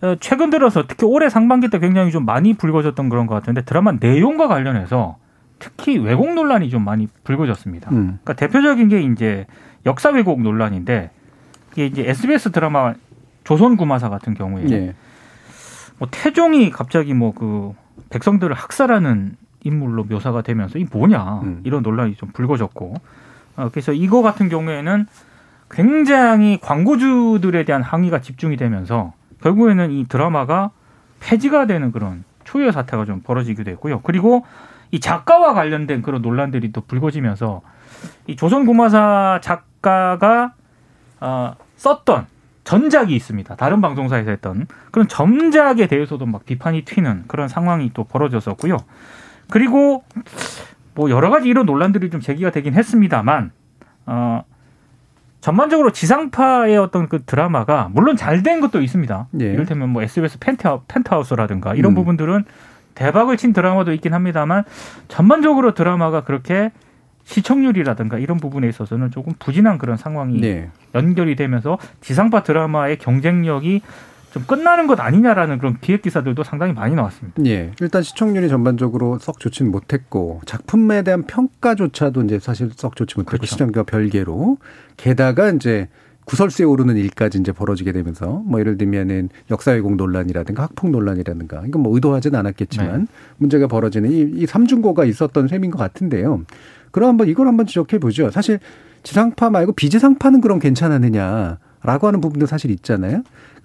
[0.00, 3.92] 어, 최근 들어서 특히 올해 상반기 때 굉장히 좀 많이 불거졌던 그런 것 같은데 드라마
[3.92, 5.16] 내용과 관련해서
[5.58, 7.90] 특히 왜곡 논란이 좀 많이 불거졌습니다.
[7.90, 8.18] 음.
[8.22, 9.46] 그러니까 대표적인 게 이제
[9.86, 11.10] 역사 왜곡 논란인데
[11.72, 12.94] 이게 이제 SBS 드라마
[13.44, 14.94] 조선구마사 같은 경우에 네.
[15.98, 17.74] 뭐 태종이 갑자기 뭐 그
[18.10, 21.60] 백성들을 학살하는 인물로 묘사가 되면서 이 뭐냐 음.
[21.64, 22.94] 이런 논란이 좀 불거졌고
[23.56, 25.06] 어, 그래서 이거 같은 경우에는
[25.70, 30.70] 굉장히 광고주들에 대한 항의가 집중이 되면서 결국에는 이 드라마가
[31.20, 34.00] 폐지가 되는 그런 초유의 사태가 좀 벌어지기도 했고요.
[34.02, 34.44] 그리고
[34.90, 37.62] 이 작가와 관련된 그런 논란들이 또 불거지면서
[38.26, 40.52] 이 조선구마사 작가가
[41.20, 42.26] 어, 썼던
[42.64, 43.56] 전작이 있습니다.
[43.56, 48.76] 다른 방송사에서 했던 그런 전작에 대해서도 막 비판이 튀는 그런 상황이 또 벌어졌었고요.
[49.52, 50.02] 그리고
[50.94, 53.50] 뭐 여러 가지 이런 논란들이 좀 제기가 되긴 했습니다만
[54.06, 54.44] 어
[55.42, 59.28] 전반적으로 지상파의 어떤 그 드라마가 물론 잘 된 것도 있습니다.
[59.42, 59.44] 예.
[59.44, 61.96] 이를테면 뭐 SBS 펜트하우, 펜트하우스라든가 이런 음.
[61.96, 62.44] 부분들은
[62.94, 64.64] 대박을 친 드라마도 있긴 합니다만
[65.08, 66.72] 전반적으로 드라마가 그렇게
[67.24, 70.70] 시청률이라든가 이런 부분에 있어서는 조금 부진한 그런 상황이 네.
[70.94, 73.82] 연결이 되면서 지상파 드라마의 경쟁력이
[74.32, 77.44] 좀 끝나는 것 아니냐라는 그런 기획 기사들도 상당히 많이 나왔습니다.
[77.46, 77.72] 예.
[77.80, 83.46] 일단 시청률이 전반적으로 썩 좋지는 못했고 작품에 대한 평가조차도 이제 사실 썩 좋지 못했고 그렇죠.
[83.46, 84.56] 시장과 별개로
[84.96, 85.88] 게다가 이제
[86.24, 91.82] 구설수에 오르는 일까지 이제 벌어지게 되면서 뭐 예를 들면은 역사 왜곡 논란이라든가 학폭 논란이라든가 이건
[91.82, 93.06] 뭐 의도하지는 않았겠지만 네.
[93.38, 96.42] 문제가 벌어지는 이, 이 삼중고가 있었던 셈인 것 같은데요.
[96.90, 98.30] 그럼 한번 이걸 한번 지적해 보죠.
[98.30, 98.60] 사실
[99.02, 101.58] 지상파 말고 비지상파는 그럼 괜찮았느냐.
[101.84, 103.22] 라고 하는 부분도 사실 있잖아요.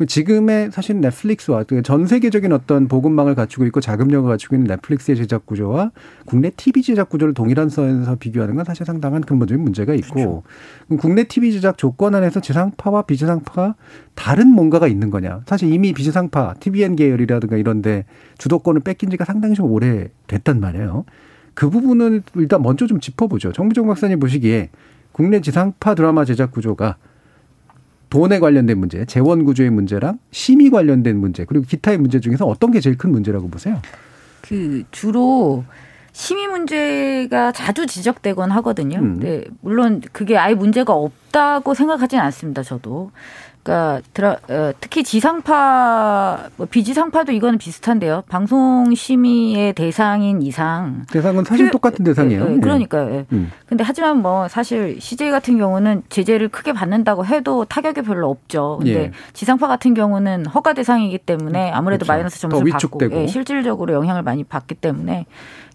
[0.07, 5.91] 지금의 사실 넷플릭스와 전 세계적인 어떤 보급망을 갖추고 있고 자금력을 갖추고 있는 넷플릭스의 제작 구조와
[6.25, 10.43] 국내 TV 제작 구조를 동일한 선에서 비교하는 건 사실 상당한 근본적인 문제가 있고
[10.87, 10.99] 그렇죠.
[10.99, 13.75] 국내 TV 제작 조건 안에서 지상파와 비지상파가
[14.15, 15.41] 다른 뭔가가 있는 거냐.
[15.45, 18.05] 사실 이미 비지상파, TVN 계열이라든가 이런데
[18.37, 21.05] 주도권을 뺏긴 지가 상당히 좀 오래 됐단 말이에요.
[21.53, 23.51] 그 부분은 일단 먼저 좀 짚어보죠.
[23.51, 24.69] 정부정 박사님 보시기에
[25.11, 26.97] 국내 지상파 드라마 제작 구조가
[28.09, 32.79] 돈에 관련된 문제, 재원 구조의 문제랑 심의 관련된 문제, 그리고 기타의 문제 중에서 어떤 게
[32.79, 33.81] 제일 큰 문제라고 보세요?
[34.41, 35.65] 그 주로
[36.13, 38.97] 심의 문제가 자주 지적되곤 하거든요.
[38.97, 39.19] 음.
[39.19, 42.63] 네, 물론 그게 아예 문제가 없다고 생각하지는 않습니다.
[42.63, 43.11] 저도.
[43.67, 48.23] 그러니까 드라, 어, 특히 지상파, 뭐 비지상파도 이거는 비슷한데요.
[48.29, 52.47] 방송 심의의 대상인 이상 대상은 사실 그, 똑같은 대상이에요.
[52.47, 53.13] 예, 예, 그러니까요.
[53.13, 53.25] 예.
[53.33, 53.51] 음.
[53.67, 58.77] 근데 하지만 뭐 사실 CJ 같은 경우는 제재를 크게 받는다고 해도 타격이 별로 없죠.
[58.79, 59.11] 근데 예.
[59.33, 62.13] 지상파 같은 경우는 허가 대상이기 때문에 아무래도 그렇죠.
[62.13, 65.25] 마이너스 점수를 받고 예, 실질적으로 영향을 많이 받기 때문에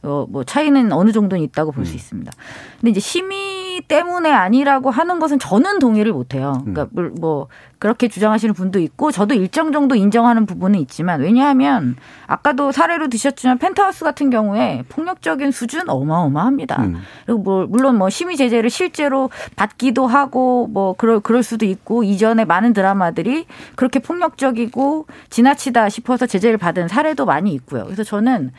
[0.03, 1.97] 어, 뭐 차이는 어느 정도는 있다고 볼수 음.
[1.97, 2.33] 있습니다.
[2.81, 6.63] 근데 이제 심의 때문에 아니라고 하는 것은 저는 동의를 못 해요.
[6.65, 7.15] 그러니까 음.
[7.21, 11.97] 뭐 그렇게 주장하시는 분도 있고 저도 일정 정도 인정하는 부분은 있지만 왜냐하면
[12.29, 16.83] 아까도 사례로 드셨지만 펜트하우스 같은 경우에 폭력적인 수준 어마어마합니다.
[16.83, 17.03] 음.
[17.27, 22.45] 그리고 뭐 물론 뭐 심의 제재를 실제로 받기도 하고 뭐 그럴 그럴 수도 있고 이전에
[22.45, 27.85] 많은 드라마들이 그렇게 폭력적이고 지나치다 싶어서 제재를 받은 사례도 많이 있고요.
[27.85, 28.53] 그래서 저는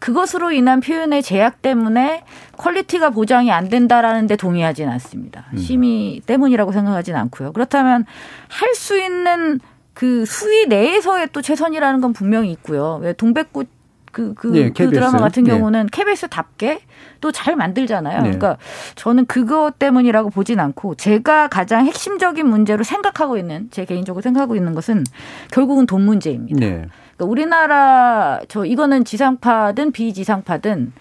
[0.00, 2.24] 그것으로 인한 표현의 제약 때문에
[2.56, 5.46] quality가 보장이 안 된다라는 데 동의하지는 않습니다.
[5.52, 5.58] 음.
[5.58, 7.52] 심의 때문이라고 생각하지는 않고요.
[7.52, 8.04] 그렇다면
[8.48, 9.60] 할 수 있는
[9.94, 12.98] 그 수위 내에서의 또 최선이라는 건 분명히 있고요.
[13.02, 13.68] 왜 동백꽃
[14.12, 15.50] 그, 그, 네, 그 드라마 같은 네.
[15.52, 15.88] 경우는 네.
[15.92, 16.80] KBS답게
[17.20, 18.16] 또 잘 만들잖아요.
[18.18, 18.22] 네.
[18.22, 18.56] 그러니까
[18.96, 24.74] 저는 그것 때문이라고 보진 않고 제가 가장 핵심적인 문제로 생각하고 있는 제 개인적으로 생각하고 있는
[24.74, 25.04] 것은
[25.52, 26.58] 결국은 돈 문제입니다.
[26.58, 26.86] 네.
[27.20, 30.92] 그러니까 우리나라 저 이거는 지상파든 비지상파든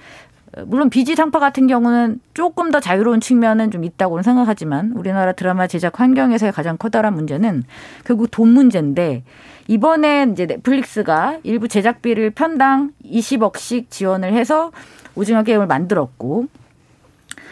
[0.65, 6.51] 물론 비지상파 같은 경우는 조금 더 자유로운 측면은 좀 있다고는 생각하지만 우리나라 드라마 제작 환경에서의
[6.51, 7.63] 가장 커다란 문제는
[8.03, 9.23] 결국 돈 문제인데
[9.67, 14.71] 이번에 이제 넷플릭스가 일부 제작비를 편당 20억씩 지원을 해서
[15.15, 16.47] 오징어 게임을 만들었고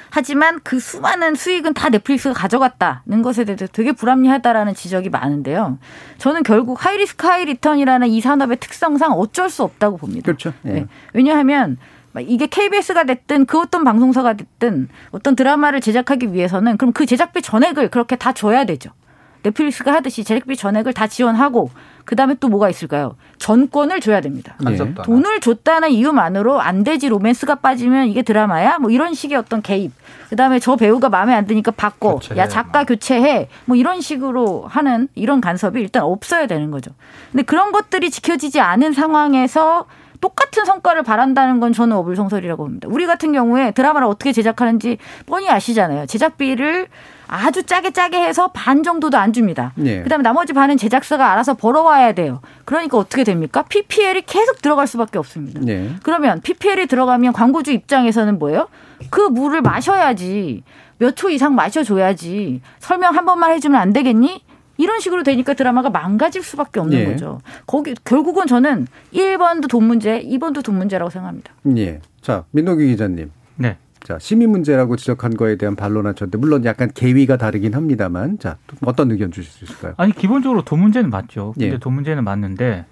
[0.10, 5.78] 하지만 그 수많은 수익은 다 넷플릭스가 가져갔다는 것에 대해서 되게 불합리하다라는 지적이 많은데요.
[6.18, 10.26] 저는 결국 high risk high return이라는 이 산업의 특성상 어쩔 수 없다고 봅니다.
[10.26, 10.54] 그렇죠.
[10.62, 10.74] 네.
[10.74, 10.86] 네.
[11.14, 11.78] 왜냐하면
[12.22, 17.90] 이게 KBS가 됐든 그 어떤 방송사가 됐든 어떤 드라마를 제작하기 위해서는 그럼 그 제작비 전액을
[17.90, 18.92] 그렇게 다 줘야 되죠.
[19.48, 21.70] 넷플릭스가 하듯이 제작비 전액을 다 지원하고
[22.06, 23.16] 그다음에 또 뭐가 있을까요?
[23.38, 24.56] 전권을 줘야 됩니다.
[24.64, 24.78] 네.
[25.04, 28.80] 돈을 줬다는 이유만으로 안 되지 로맨스가 빠지면 이게 드라마야?
[28.80, 29.92] 뭐 이런 식의 어떤 개입.
[30.30, 32.16] 그다음에 저 배우가 마음에 안 드니까 바꿔.
[32.16, 32.40] 교체해.
[32.40, 33.50] 야 작가 교체해.
[33.66, 36.92] 뭐 이런 식으로 하는 이런 간섭이 일단 없어야 되는 거죠.
[37.32, 39.86] 근데 그런 것들이 지켜지지 않은 상황에서
[40.22, 42.88] 똑같은 성과를 바란다는 건 저는 어불성설이라고 봅니다.
[42.90, 46.06] 우리 같은 경우에 드라마를 어떻게 제작하는지 뻔히 아시잖아요.
[46.08, 46.88] 제작비를
[47.28, 49.74] 아주 짜게 짜게 해서 반 정도도 안 줍니다.
[49.76, 50.02] 네.
[50.04, 52.42] 그다음에 나머지 반은 제작사가 알아서 벌어와야 돼요.
[52.66, 53.64] 그러니까 어떻게 됩니까?
[53.64, 55.60] PPL이 계속 들어갈 수밖에 없습니다.
[55.64, 55.92] 네.
[56.04, 58.70] 그러면 PPL이 들어가면 광고주 입장에서는 뭐예요?
[59.10, 60.64] 그 물을 마셔야지.
[61.00, 62.62] 몇 초 이상 마셔줘야지.
[62.80, 64.44] 설명 한 번만 해주면 안 되겠니?
[64.78, 67.06] 이런 식으로 되니까 드라마가 망가질 수밖에 없는 예.
[67.06, 67.40] 거죠.
[67.66, 71.52] 거기 결국은 저는 1번도 돈 문제, 2번도 돈 문제라고 생각합니다.
[71.78, 72.00] 예.
[72.22, 73.32] 자, 민노기 기자님.
[73.56, 73.78] 네.
[74.08, 78.56] 자, 시민 문제라고 지적한 거에 대한 반론하셨는데 물론 약간 계위가 다르긴 합니다만 자,
[78.86, 79.96] 어떤 의견 주실 수 있을까요?
[79.98, 81.52] 아니, 기본적으로 돈 문제는 맞죠.
[81.58, 81.78] 근데 예.
[81.78, 82.86] 돈 문제는 맞는데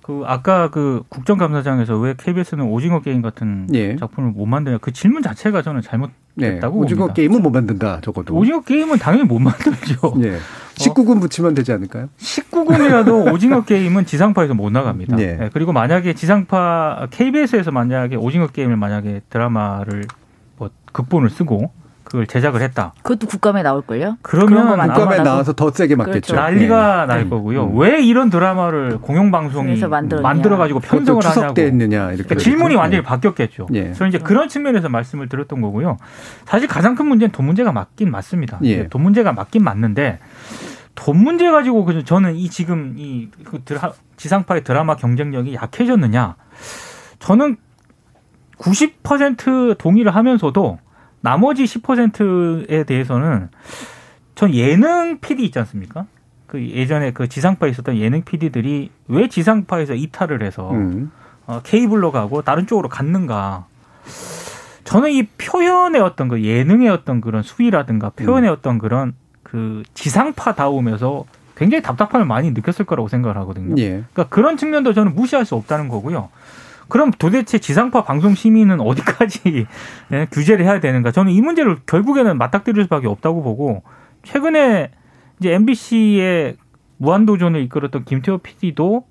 [0.00, 3.94] 그 아까 그 국정감사장에서 왜 KBS는 오징어 게임 같은 예.
[3.96, 6.82] 작품을 못 만드냐 그 질문 자체가 저는 잘못됐다고 네.
[6.82, 7.12] 오징어 봅니다.
[7.12, 10.14] 게임은 못 만든다 적어도 오징어 게임은 당연히 못 만들죠.
[10.24, 10.38] 예.
[10.76, 12.08] 19금 붙이면 되지 않을까요?
[12.18, 15.18] 19금이라도 오징어 게임은 지상파에서 못 나갑니다.
[15.20, 15.34] 예.
[15.34, 15.50] 네.
[15.52, 20.04] 그리고 만약에 지상파 KBS에서 만약에 오징어 게임을 만약에 드라마를
[20.62, 21.72] 뭐 극본을 쓰고
[22.04, 22.92] 그걸 제작을 했다.
[23.02, 24.16] 그것도 국감에 나올 걸요?
[24.22, 26.34] 그러면 국감에 나와서 더 세게 맞겠죠.
[26.34, 26.34] 그렇죠.
[26.36, 27.14] 난리가 네.
[27.14, 27.64] 날 거고요.
[27.64, 27.78] 음.
[27.78, 29.80] 왜 이런 드라마를 공영 방송이
[30.22, 31.60] 만들어 가지고 편성을 하냐고.
[31.60, 33.68] 했느냐 이렇게 그러니까 질문이 완전히 바뀌었겠죠.
[33.72, 33.82] 예.
[33.84, 35.96] 그래서 이제 그런 측면에서 말씀을 드렸던 거고요.
[36.44, 38.58] 사실 가장 큰 문제는 돈 문제가 맞긴 맞습니다.
[38.64, 38.88] 예.
[38.88, 40.18] 돈 문제가 맞긴 맞는데
[40.94, 43.62] 돈 문제 가지고 그 저는 이 지금 이그
[44.16, 46.36] 지상파의 드라마 경쟁력이 약해졌느냐?
[47.20, 47.56] 저는
[48.62, 50.78] 90% 동의를 하면서도
[51.20, 53.48] 나머지 10%에 대해서는
[54.34, 56.06] 전 예능 PD 있지 않습니까?
[56.46, 61.10] 그 예전에 그 지상파에 있었던 예능 PD들이 왜 지상파에서 이탈을 해서 음.
[61.46, 63.66] 어, 케이블로 가고 다른 쪽으로 갔는가?
[64.84, 68.52] 저는 이 표현의 어떤 그 예능의 어떤 그런 수위라든가 표현의 음.
[68.52, 71.24] 어떤 그런 그 지상파다움에서
[71.56, 73.74] 굉장히 답답함을 많이 느꼈을 거라고 생각을 하거든요.
[73.78, 73.88] 예.
[74.12, 76.28] 그러니까 그런 측면도 저는 무시할 수 없다는 거고요.
[76.92, 79.66] 그럼 도대체 지상파 방송 심의는 어디까지
[80.12, 81.10] 예, 규제를 해야 되는가?
[81.10, 83.82] 저는 이 문제를 결국에는 맞닥뜨릴 수밖에 없다고 보고
[84.24, 84.90] 최근에
[85.40, 86.58] 이제 MBC의
[86.98, 89.06] 무한도전을 이끌었던 김태호 PD도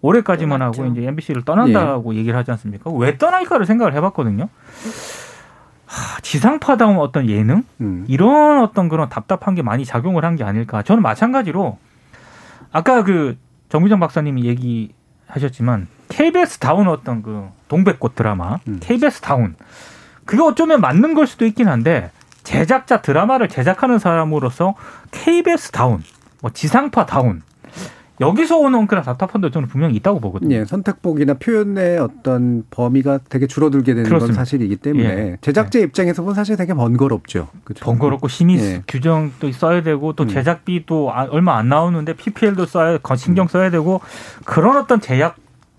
[0.00, 2.18] 올해까지만 하고 이제 MBC를 떠난다고 예.
[2.20, 2.90] 얘기를 하지 않습니까?
[2.90, 4.48] 왜 떠날까를 생각을 해봤거든요.
[5.84, 8.06] 하, 지상파다운 어떤 예능 음.
[8.08, 10.82] 이런 어떤 그런 답답한 게 많이 작용을 한 게 아닐까.
[10.82, 11.76] 저는 마찬가지로
[12.72, 13.36] 아까 그
[13.68, 18.78] 정미정 박사님이 얘기하셨지만 KBS 다운 어떤 그 동백꽃 드라마, 음.
[18.80, 19.54] KBS 다운.
[20.26, 22.10] 그게 어쩌면 맞는 걸 수도 있긴 한데
[22.44, 24.74] 제작자 드라마를 제작하는 사람으로서
[25.12, 26.02] KBS 다운,
[26.42, 27.42] 뭐 지상파 다운
[28.20, 30.54] 여기서 오는 그런 답답함도 저는 분명히 있다고 보거든요.
[30.56, 34.36] 예, 선택폭이나 표현의 어떤 범위가 되게 줄어들게 되는 그렇습니다.
[34.36, 35.36] 건 사실이기 때문에 예.
[35.40, 35.84] 제작자 예.
[35.84, 37.48] 입장에서 보면 사실 되게 번거롭죠.
[37.64, 37.84] 그렇죠?
[37.84, 38.82] 번거롭고 심의 예.
[38.86, 40.28] 규정도 써야 되고 또 음.
[40.28, 41.26] 제작비도 음.
[41.30, 44.02] 얼마 안 나오는데 PPL도 써야 신경 써야 되고
[44.44, 45.36] 그런 어떤 제약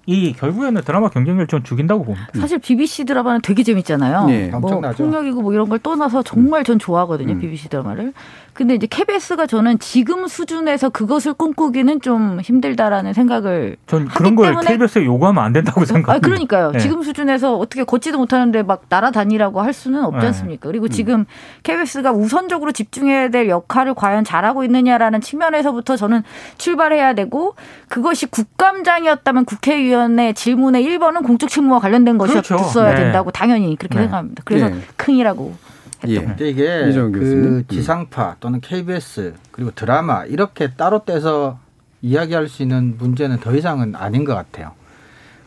[0.07, 2.27] 이 결국에는 드라마 경쟁력을 좀 죽인다고 봅니다.
[2.33, 4.25] 사실 BBC 드라마는 되게 재밌잖아요.
[4.25, 5.03] 네, 뭐 엄청나죠.
[5.03, 7.33] 폭력이고 뭐 이런 걸 떠나서 정말 전 좋아하거든요.
[7.33, 7.39] 음.
[7.39, 8.13] BBC 드라마를.
[8.53, 15.05] 근데 이제 KBS가 저는 지금 수준에서 그것을 꿈꾸기는 좀 힘들다라는 생각을 전 그런 걸 KBS에
[15.05, 16.13] 요구하면 안 된다고 생각합니다.
[16.13, 16.71] 아, 그러니까요.
[16.71, 16.79] 네.
[16.79, 20.27] 지금 수준에서 어떻게 걷지도 못하는데 막 날아다니라고 할 수는 없지 네.
[20.27, 20.67] 않습니까?
[20.67, 20.89] 그리고 음.
[20.89, 21.25] 지금
[21.63, 26.23] KBS가 우선적으로 집중해야 될 역할을 과연 잘하고 있느냐라는 측면에서부터 저는
[26.57, 27.55] 출발해야 되고
[27.87, 32.83] 그것이 국감장이었다면 국회의원의 질문의 1번은 공적 책무와 관련된 것이었어야 그렇죠.
[32.83, 32.95] 네.
[32.95, 34.03] 된다고 당연히 그렇게 네.
[34.03, 34.43] 생각합니다.
[34.45, 34.81] 그래서 네.
[34.97, 35.70] 큰이라고
[36.07, 36.19] 예.
[36.19, 41.59] 근데 이게 그 지상파 또는 KBS 그리고 드라마 이렇게 따로 떼서
[42.01, 44.71] 이야기할 수 있는 문제는 더 이상은 아닌 것 같아요.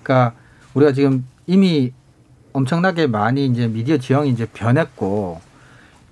[0.02, 0.36] 그러니까
[0.74, 1.92] 우리가 지금 이미
[2.52, 5.40] 엄청나게 많이 이제 미디어 지형이 이제 변했고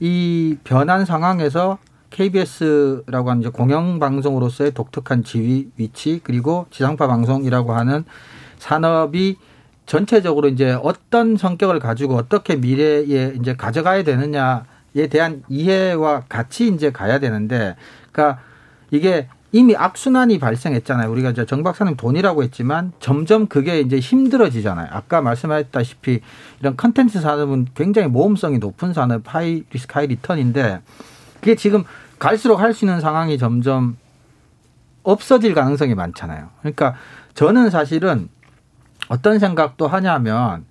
[0.01, 1.79] 이 변한 상황에서
[2.11, 8.05] KBS라고 하는 이제 공영 방송으로서의 독특한 지위 위치 그리고 지상파 방송이라고 하는
[8.59, 9.39] 산업이
[9.87, 17.19] 전체적으로 이제 어떤 성격을 가지고 어떻게 미래에 이제 가져가야 되느냐에 대한 이해와 같이 이제 가야
[17.19, 17.77] 되는데,
[18.11, 18.43] 그러니까
[18.91, 21.11] 이게 이미 악순환이 발생했잖아요.
[21.11, 24.89] 우리가 이제 정 박사님 돈이라고 했지만 점점 그게 이제 힘들어지잖아요.
[24.91, 26.21] 아까 말씀하셨다시피
[26.61, 30.81] 이런 컨텐츠 산업은 굉장히 모험성이 높은 산업, high risk high return인데
[31.35, 31.85] 그게 지금
[32.19, 33.99] 갈수록 할 수 있는 상황이 점점
[35.03, 36.49] 없어질 가능성이 많잖아요.
[36.61, 36.95] 그러니까
[37.35, 38.29] 저는 사실은
[39.13, 40.65] 어떤 생각도 하냐면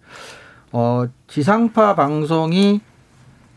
[0.72, 2.82] 어, 지상파 방송이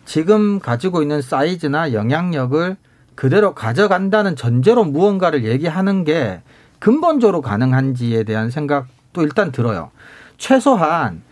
[0.04, 2.76] 지금 가지고 있는 사이즈나 영향력을
[3.14, 6.42] 그대로 가져간다는 전제로 무언가를 얘기하는 게
[6.80, 9.90] 근본적으로 가능한지에 대한 생각도 일단 들어요.
[10.36, 11.22] 최소한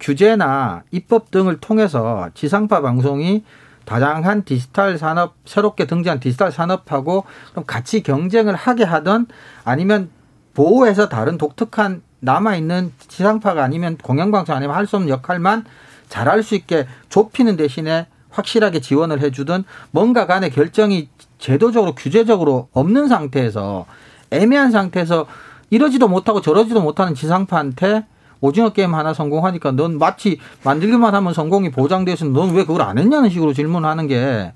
[0.00, 3.44] 규제나 입법 등을 통해서 지상파 방송이
[3.84, 7.22] 다양한 디지털 산업 새롭게 등장한 디지털 산업하고
[7.54, 9.28] 좀 같이 경쟁을 하게 하던
[9.62, 10.10] 아니면
[10.54, 15.64] 보호해서 다른 독특한 남아 있는 지상파가 아니면 공영방송 아니면 할 수 없는 역할만
[16.08, 21.08] 잘할 수 있게 좁히는 대신에 확실하게 지원을 해주든 뭔가 간의 결정이
[21.38, 23.86] 제도적으로 규제적으로 없는 상태에서
[24.30, 25.26] 애매한 상태에서
[25.70, 28.04] 이러지도 못하고 저러지도 못하는 지상파한테
[28.40, 33.30] 오징어 게임 하나 성공하니까 넌 마치 만들기만 하면 성공이 보장돼서 넌 왜 그걸 안 했냐는
[33.30, 34.52] 식으로 질문하는 게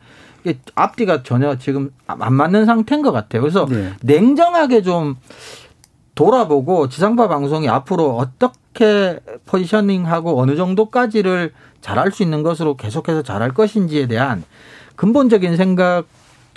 [0.74, 3.42] 앞뒤가 전혀 지금 안 맞는 상태인 것 같아요.
[3.42, 3.92] 그래서 네.
[4.02, 5.16] 냉정하게 좀
[6.20, 14.06] 돌아보고 지상파 방송이 앞으로 어떻게 포지셔닝하고 어느 정도까지를 잘할 수 있는 것으로 계속해서 잘할 것인지에
[14.06, 14.44] 대한
[14.96, 16.04] 근본적인 생각이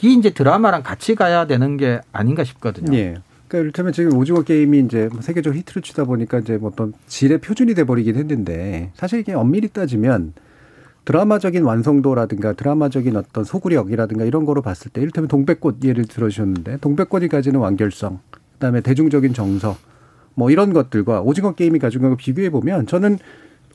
[0.01, 2.93] 이제 드라마랑 같이 가야 되는 게 아닌가 싶거든요.
[2.97, 3.15] 예.
[3.47, 7.37] 그러니까 이를테면 지금 오징어 게임이 이제 뭐 세계적 히트를 치다 보니까 이제 뭐 어떤 질의
[7.37, 10.33] 표준이 돼 버리긴 했는데 사실 이게 엄밀히 따지면
[11.05, 17.61] 드라마적인 완성도라든가 드라마적인 어떤 소구력이라든가 이런 거로 봤을 때 이를테면 동백꽃 예를 들어주셨는데 동백꽃이 가지는
[17.61, 18.19] 완결성
[18.63, 19.75] 그다음에 대중적인 정서
[20.35, 23.19] 뭐 이런 것들과 오징어 게임이 가지고 있는 걸 비교해 보면 저는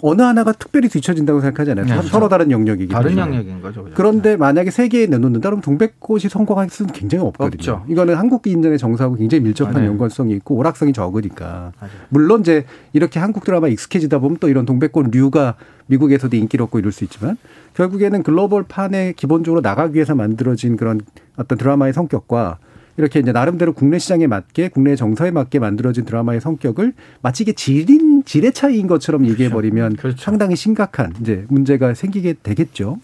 [0.01, 1.85] 어느 하나가 특별히 뒤처진다고 생각하지 않아요.
[1.85, 2.09] 네, 그렇죠.
[2.09, 3.15] 서로 다른 영역이기 때문에.
[3.17, 3.83] 다른 영역인 거죠.
[3.83, 3.95] 그죠?
[3.97, 7.59] 그런데 만약에 세계에 내놓는다 그러면 동백꽃이 성공할 수는 굉장히 없거든요.
[7.59, 7.85] 없죠.
[7.89, 9.89] 이거는 한국 인전의 정서하고 굉장히 밀접한 맞아요.
[9.89, 11.73] 연관성이 있고 오락성이 적으니까.
[11.81, 11.93] 맞아요.
[12.11, 16.93] 물론 이제 이렇게 한국 드라마 익숙해지다 보면 또 이런 동백꽃 류가 미국에서도 인기를 얻고 이럴
[16.93, 17.37] 수 있지만
[17.75, 21.01] 결국에는 글로벌 판에 기본적으로 나가기 위해서 만들어진 그런
[21.37, 22.59] 어떤 드라마의 성격과
[22.99, 26.93] 이렇게 이제 나름대로 국내 시장에 맞게 국내 정서에 맞게 만들어진 드라마의 성격을
[27.23, 30.03] 마치 이게 질인 질의 차이인 것처럼 얘기해 버리면 그렇죠.
[30.03, 30.23] 그렇죠.
[30.23, 32.99] 상당히 심각한 이제 문제가 생기게 되겠죠.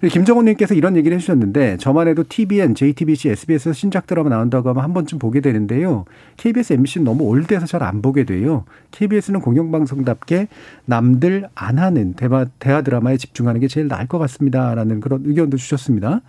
[0.00, 5.18] 김정훈님께서 이런 얘기를 해주셨는데 저만 해도 TVN, JTBC, SBS에서 신작 드라마 나온다고 하면 한 번쯤
[5.18, 6.04] 보게 되는데요.
[6.36, 8.64] KBS, MBC는 너무 올드해서 잘 안 보게 돼요.
[8.92, 10.48] KBS는 공영방송답게
[10.84, 16.22] 남들 안 하는 대화, 대화 드라마에 집중하는 게 제일 나을 것 같습니다라는 그런 의견도 주셨습니다.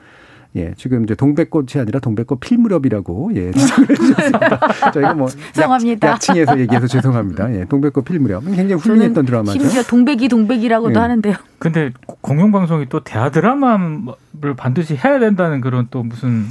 [0.55, 4.59] 예, 지금 이제 동백꽃이 아니라 동백꽃 필무렵이라고 예, 지적을 해주셨습니다.
[4.91, 6.07] 저희가 뭐 죄송합니다.
[6.07, 7.53] 약, 칭해서 얘기해서 죄송합니다.
[7.53, 9.59] 예, 동백꽃 필무렵 굉장히 훌륭했던 드라마죠.
[9.59, 10.99] 심지어 동백이 동백이라고도 예.
[10.99, 11.35] 하는데요.
[11.59, 11.91] 근데
[12.21, 16.45] 공영방송이 또 대하 드라마를 반드시 해야 된다는 그런 또 무슨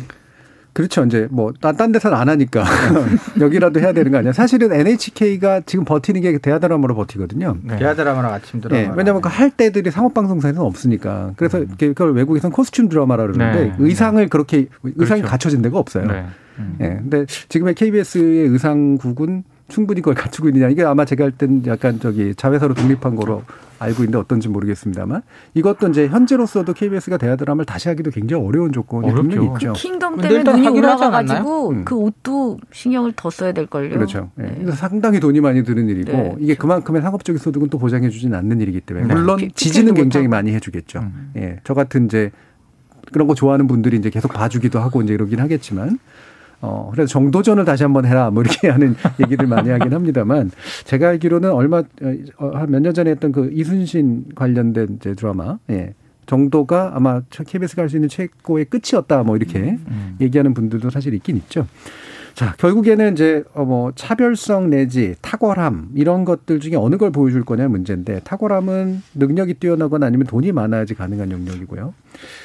[0.79, 1.05] 그렇죠.
[1.05, 2.63] 이제 뭐, 딴, 딴 데서는 안 하니까
[3.41, 4.33] 여기라도 해야 되는 거 아니야.
[4.33, 7.57] 사실은 NHK가 지금 버티는 게 대하드라마로 버티거든요.
[7.65, 7.79] 네.
[7.79, 8.81] 대하드라마랑 아침 드라마.
[8.81, 8.93] 네.
[8.97, 11.33] 왜냐하면 그 할 때들이 상업방송사에서는 없으니까.
[11.37, 11.75] 그래서 음.
[11.79, 13.75] 그걸 외국에서는 코스튬 드라마라 그러는데 네.
[13.79, 14.29] 의상을 네.
[14.29, 15.31] 그렇게 의상이 그렇죠.
[15.31, 16.07] 갖춰진 데가 없어요.
[16.07, 16.25] 네.
[16.59, 16.75] 음.
[16.79, 16.89] 네.
[17.01, 20.69] 근데 지금의 KBS의 의상국은 충분히 그걸 갖추고 있느냐.
[20.69, 23.43] 이게 아마 제가 할 때는 약간 저기 자회사로 독립한 거로
[23.79, 25.23] 알고 있는데 어떤지 모르겠습니다만
[25.55, 29.73] 이것도 이제 현재로서도 KBS가 대하 드라마를 다시 하기도 굉장히 어려운 조건이 분명히 있죠.
[29.73, 31.85] 그 킹덤 때문에 눈이 올라가가지고 음.
[31.85, 33.91] 그 옷도 신경을 더 써야 될 걸요.
[33.91, 34.31] 그렇죠.
[34.35, 34.59] 네.
[34.61, 34.73] 네.
[34.73, 36.35] 상당히 돈이 많이 드는 일이고 네.
[36.39, 36.63] 이게 그렇죠.
[36.63, 39.15] 그만큼의 상업적인 소득은 또 보장해주지는 않는 일이기 때문에 네.
[39.15, 40.43] 물론 피, 지지는 굉장히 못하고.
[40.43, 40.99] 많이 해주겠죠.
[41.01, 41.33] 음.
[41.37, 42.33] 예, 저 같은 이제
[43.13, 45.99] 그런 거 좋아하는 분들이 이제 계속 봐주기도 하고 이제 이러긴 하겠지만
[46.61, 50.51] 어, 그래서 정도전을 다시 한번 해라, 뭐 이렇게 하는 얘기들 많이 하긴 합니다만,
[50.85, 55.95] 제가 알기로는 얼마, 어, 한몇 년 전에 했던 그 이순신 관련된 이제 드라마, 예.
[56.27, 60.17] 정도가 아마 KBS가 할 수 있는 최고의 끝이었다, 뭐 이렇게 음, 음.
[60.21, 61.67] 얘기하는 분들도 사실 있긴 있죠.
[62.39, 68.21] 자, 결국에는 이제 어뭐 차별성 내지 탁월함 이런 것들 중에 어느 걸 보여줄 거냐 문제인데
[68.21, 71.95] 탁월함은 능력이 뛰어나거나 아니면 돈이 많아야지 가능한 영역이고요.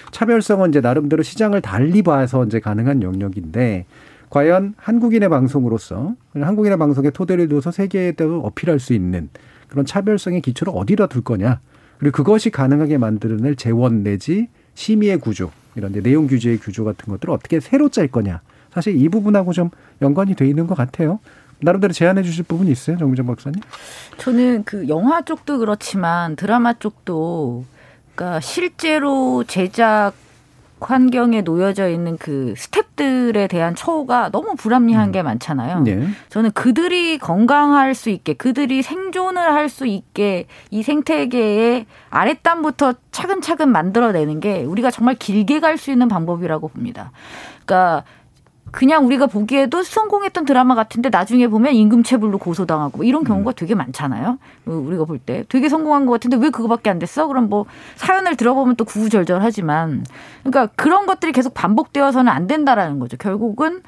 [0.10, 3.86] 차별성은 이제 나름대로 시장을 달리 봐서 이제 가능한 영역인데
[4.32, 9.30] 과연 한국인의 방송으로서 한국인의 방송에 토대를 둬서 세계에도 어필할 수 있는
[9.68, 11.60] 그런 차별성의 기초를 어디다 둘 거냐
[12.00, 17.60] 그리고 그것이 가능하게 만들어낼 재원 내지 심의의 구조 이런 내용 규제의 규조 같은 것들을 어떻게
[17.60, 18.42] 새로 짤 거냐
[18.74, 19.70] 사실 이 부분하고 좀
[20.02, 21.20] 연관이 돼 있는 것 같아요.
[21.62, 23.62] 나름대로 제안해 주실 부분이 있어요, 정미정 박사님?
[24.18, 27.64] 저는 그 영화 쪽도 그렇지만 드라마 쪽도
[28.16, 30.14] 그러니까 실제로 제작
[30.82, 35.12] 환경에 놓여져 있는 그 스탭들에 대한 처우가 너무 불합리한 음.
[35.14, 35.80] 게 많잖아요.
[35.80, 36.08] 네.
[36.28, 44.42] 저는 그들이 건강할 수 있게, 그들이 생존을 할 수 있게 이 생태계의 아랫단부터 차근차근 만들어내는
[44.42, 47.12] 게 우리가 정말 길게 갈 수 있는 방법이라고 봅니다.
[47.66, 48.04] 그러니까
[48.74, 53.54] 그냥 우리가 보기에도 성공했던 드라마 같은데 나중에 보면 임금체불로 고소당하고 뭐 이런 경우가 음.
[53.56, 54.40] 되게 많잖아요.
[54.64, 57.28] 뭐 우리가 볼 때 되게 성공한 것 같은데 왜 그거밖에 안 됐어?
[57.28, 57.66] 그럼 뭐
[57.96, 60.04] 사연을 들어보면 또 구구절절하지만
[60.44, 63.16] 그러니까 그런 것들이 계속 반복되어서는 안 된다라는 거죠.
[63.18, 63.82] 결국은 어,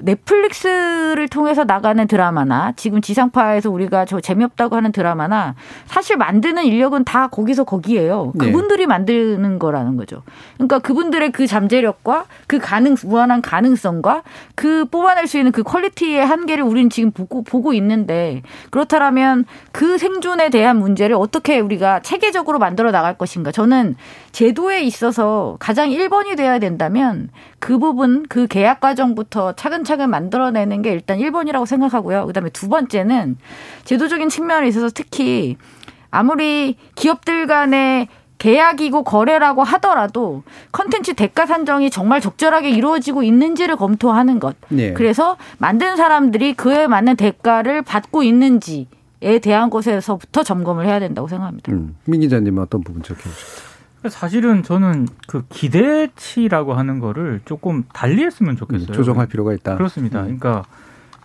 [0.00, 5.54] 넷플릭스를 통해서 나가는 드라마나 지금 지상파에서 우리가 저 재미없다고 하는 드라마나
[5.86, 8.32] 사실 만드는 인력은 다 거기서 거기에요.
[8.34, 8.46] 네.
[8.46, 8.86] 그분들이 네.
[8.86, 10.22] 만드는 거라는 거죠.
[10.54, 14.22] 그러니까 그분들의 그 잠재력과 그 가능 무한한 가능성과
[14.54, 20.50] 그 뽑아낼 수 있는 그 퀄리티의 한계를 우리는 지금 보고 보고 있는데 그렇다면 그 생존에
[20.50, 23.52] 대한 문제를 어떻게 우리가 체계적으로 만들어 나갈 것인가?
[23.52, 23.96] 저는
[24.32, 31.18] 제도에 있어서 가장 1번이 돼야 된다면 그 부분 그 계약 과정부터 차근차근 만들어내는 게 일단
[31.18, 32.26] 1번이라고 생각하고요.
[32.26, 33.36] 그다음에 두 번째는
[33.84, 35.56] 제도적인 측면에 있어서 특히
[36.10, 40.42] 아무리 기업들 간의 계약이고 거래라고 하더라도
[40.72, 44.56] 컨텐츠 대가 산정이 정말 적절하게 이루어지고 있는지를 검토하는 것.
[44.68, 44.92] 네.
[44.92, 51.72] 그래서 만든 사람들이 그에 맞는 대가를 받고 있는지에 대한 것에서부터 점검을 해야 된다고 생각합니다.
[51.72, 53.75] 음, 민 기자님 어떤 부분 적혀 주셨어요?
[54.08, 58.88] 사실은 저는 그 기대치라고 하는 거를 조금 달리했으면 좋겠어요.
[58.88, 59.76] 음, 조정할 필요가 있다.
[59.76, 60.20] 그렇습니다.
[60.20, 60.38] 음.
[60.38, 60.64] 그러니까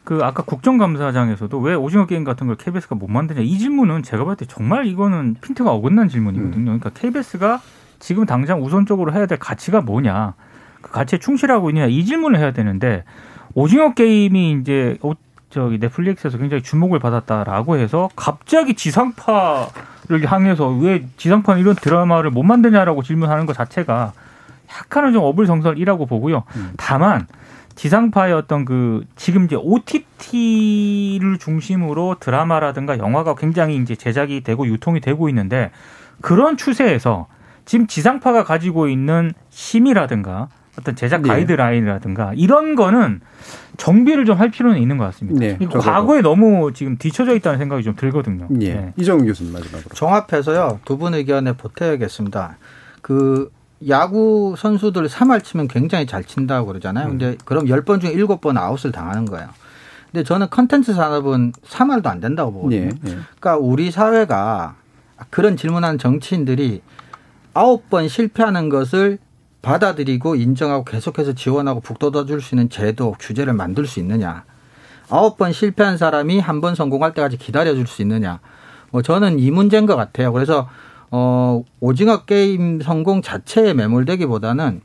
[0.04, 4.38] 그 아까 국정감사장에서도 왜 오징어 게임 같은 걸 KBS가 못 만드냐 이 질문은 제가 봤을
[4.38, 6.72] 때 정말 이거는 핀트가 어긋난 질문이거든요.
[6.72, 6.80] 음.
[6.80, 7.62] 그러니까 KBS가
[8.00, 10.34] 지금 당장 우선적으로 해야 될 가치가 뭐냐,
[10.82, 13.04] 그 가치에 충실하고 있느냐 이 질문을 해야 되는데
[13.54, 14.98] 오징어 게임이 이제
[15.52, 19.68] 저기 넷플릭스에서 굉장히 주목을 받았다라고 해서 갑자기 지상파
[20.08, 24.14] 를 향해서 왜 지상파는 이런 드라마를 못 만드냐라고 질문하는 것 자체가
[24.70, 26.44] 약간은 좀 어불성설이라고 보고요.
[26.56, 26.72] 음.
[26.78, 27.28] 다만
[27.76, 35.30] 지상파의 어떤 그 지금 이제 OTT를 중심으로 드라마라든가 영화가 굉장히 이제 제작이 되고 유통이 되고
[35.30, 35.72] 있는데
[36.22, 37.28] 그런 추세에서
[37.66, 41.30] 지금 지상파가 가지고 있는 심이라든가 어떤 제작 네.
[41.30, 43.22] 가이드라인이라든가 이런 거는
[43.82, 45.40] 정비를 좀 할 필요는 있는 것 같습니다.
[45.40, 48.46] 네, 과거에 너무 지금 뒤쳐져 있다는 생각이 좀 들거든요.
[48.50, 48.74] 네.
[48.74, 48.94] 네.
[48.98, 49.90] 이정훈 교수님 마지막으로.
[49.96, 50.80] 종합해서요.
[50.86, 52.58] 두 분 의견에 보태야겠습니다.
[53.02, 53.52] 그
[53.90, 57.08] 야구 선수들 3할 치면 굉장히 잘 친다고 그러잖아요.
[57.08, 57.18] 음.
[57.18, 59.48] 근데 그럼 10번 중에 7번 아웃을 당하는 거예요.
[60.12, 62.82] 근데 저는 컨텐츠 산업은 3할도 안 된다고 보거든요.
[62.82, 62.92] 예, 예.
[63.40, 64.76] 그러니까 우리 사회가
[65.32, 66.82] 그런 질문하는 정치인들이
[67.56, 69.18] 9번 실패하는 것을
[69.62, 74.44] 받아들이고 인정하고 계속해서 지원하고 북돋아 줄 수 있는 제도, 규제를 만들 수 있느냐.
[75.10, 78.40] 아홉 번 실패한 사람이 한 번 성공할 때까지 기다려 줄 수 있느냐.
[78.92, 80.34] 뭐 저는 이 문제인 것 같아요.
[80.34, 80.68] 그래서
[81.12, 84.82] 어 오징어 게임 성공 자체에 매몰되기보다는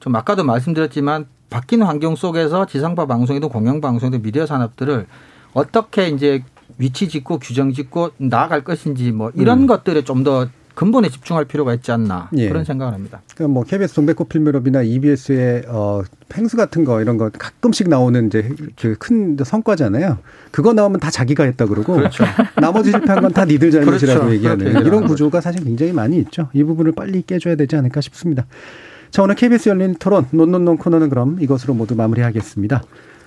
[0.00, 5.06] 좀 아까도 말씀드렸지만 바뀐 환경 속에서 지상파 방송에도 공영 방송에도 미디어 산업들을
[5.52, 6.42] 어떻게 이제
[6.78, 9.66] 위치 짓고 규정 짓고 나아갈 것인지 뭐 이런 음.
[9.66, 12.48] 것들에 좀 더 근본에 집중할 필요가 있지 않나 예.
[12.48, 13.20] 그런 생각을 합니다.
[13.34, 18.48] 그러니까 뭐 KBS 동백꽃 필메럽이나 EBS의 어 펭수 같은 거 이런 거 가끔씩 나오는 이제
[18.80, 20.18] 그 큰 성과잖아요.
[20.50, 22.24] 그거 나오면 다 자기가 했다 그러고 그렇죠.
[22.60, 24.34] 나머지 실패한 건 다 니들 잘못이라고 그렇죠.
[24.34, 26.48] 얘기하는 이런 구조가 사실 굉장히 많이 있죠.
[26.52, 28.46] 이 부분을 빨리 깨줘야 되지 않을까 싶습니다.
[29.10, 32.82] 자 오늘 KBS 열린 토론 논논논 코너는 그럼 이것으로 모두 마무리하겠습니다.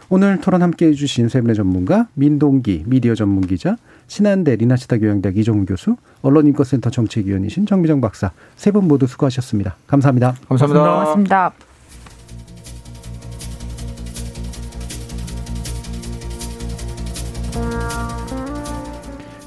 [0.10, 3.76] 오늘 토론 함께 해 주신 세 분의 전문가 민동기 미디어 전문 기자
[4.08, 9.78] 신한대 리나시타 교양대학 이종훈 교수 언론인권센터 정책위원이신 정미정 박사 세 분 모두 수고하셨습니다.
[9.88, 10.36] 감사합니다.
[10.47, 10.84] 감사합니다.
[10.84, 11.53] 고맙습니다.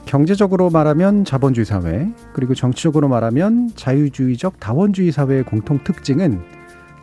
[0.07, 6.41] 경제적으로 말하면 자본주의 사회, 그리고 정치적으로 말하면 자유주의적 다원주의 사회의 공통 특징은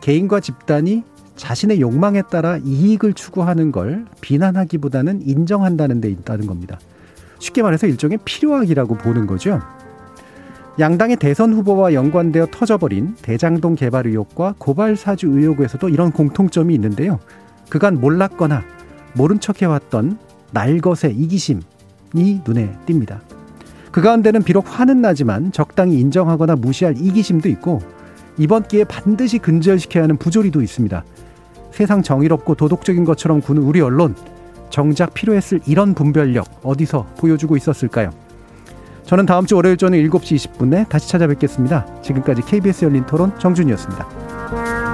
[0.00, 1.04] 개인과 집단이
[1.36, 6.78] 자신의 욕망에 따라 이익을 추구하는 걸 비난하기보다는 인정한다는 데 있다는 겁니다.
[7.38, 9.60] 쉽게 말해서 일종의 필요악이라고 보는 거죠.
[10.78, 17.18] 양당의 대선 후보와 연관되어 터져버린 대장동 개발 의혹과 고발 사주 의혹에서도 이런 공통점이 있는데요.
[17.70, 18.62] 그간 몰랐거나
[19.14, 20.18] 모른 척 해왔던
[20.52, 21.62] 날것의 이기심이
[22.14, 23.20] 눈에 띕니다.
[23.90, 27.80] 그 가운데는 비록 화는 나지만 적당히 인정하거나 무시할 이기심도 있고
[28.36, 31.04] 이번 기회에 반드시 근절시켜야 하는 부조리도 있습니다.
[31.76, 34.14] 세상 정의롭고 도덕적인 것처럼 구는 우리 언론
[34.70, 38.12] 정작 필요했을 이런 분별력 어디서 보여주고 있었을까요?
[39.04, 42.00] 저는 다음 주 월요일 저녁 7시 20분에 다시 찾아뵙겠습니다.
[42.00, 44.85] 지금까지 KBS 열린 토론 정준이었습니다.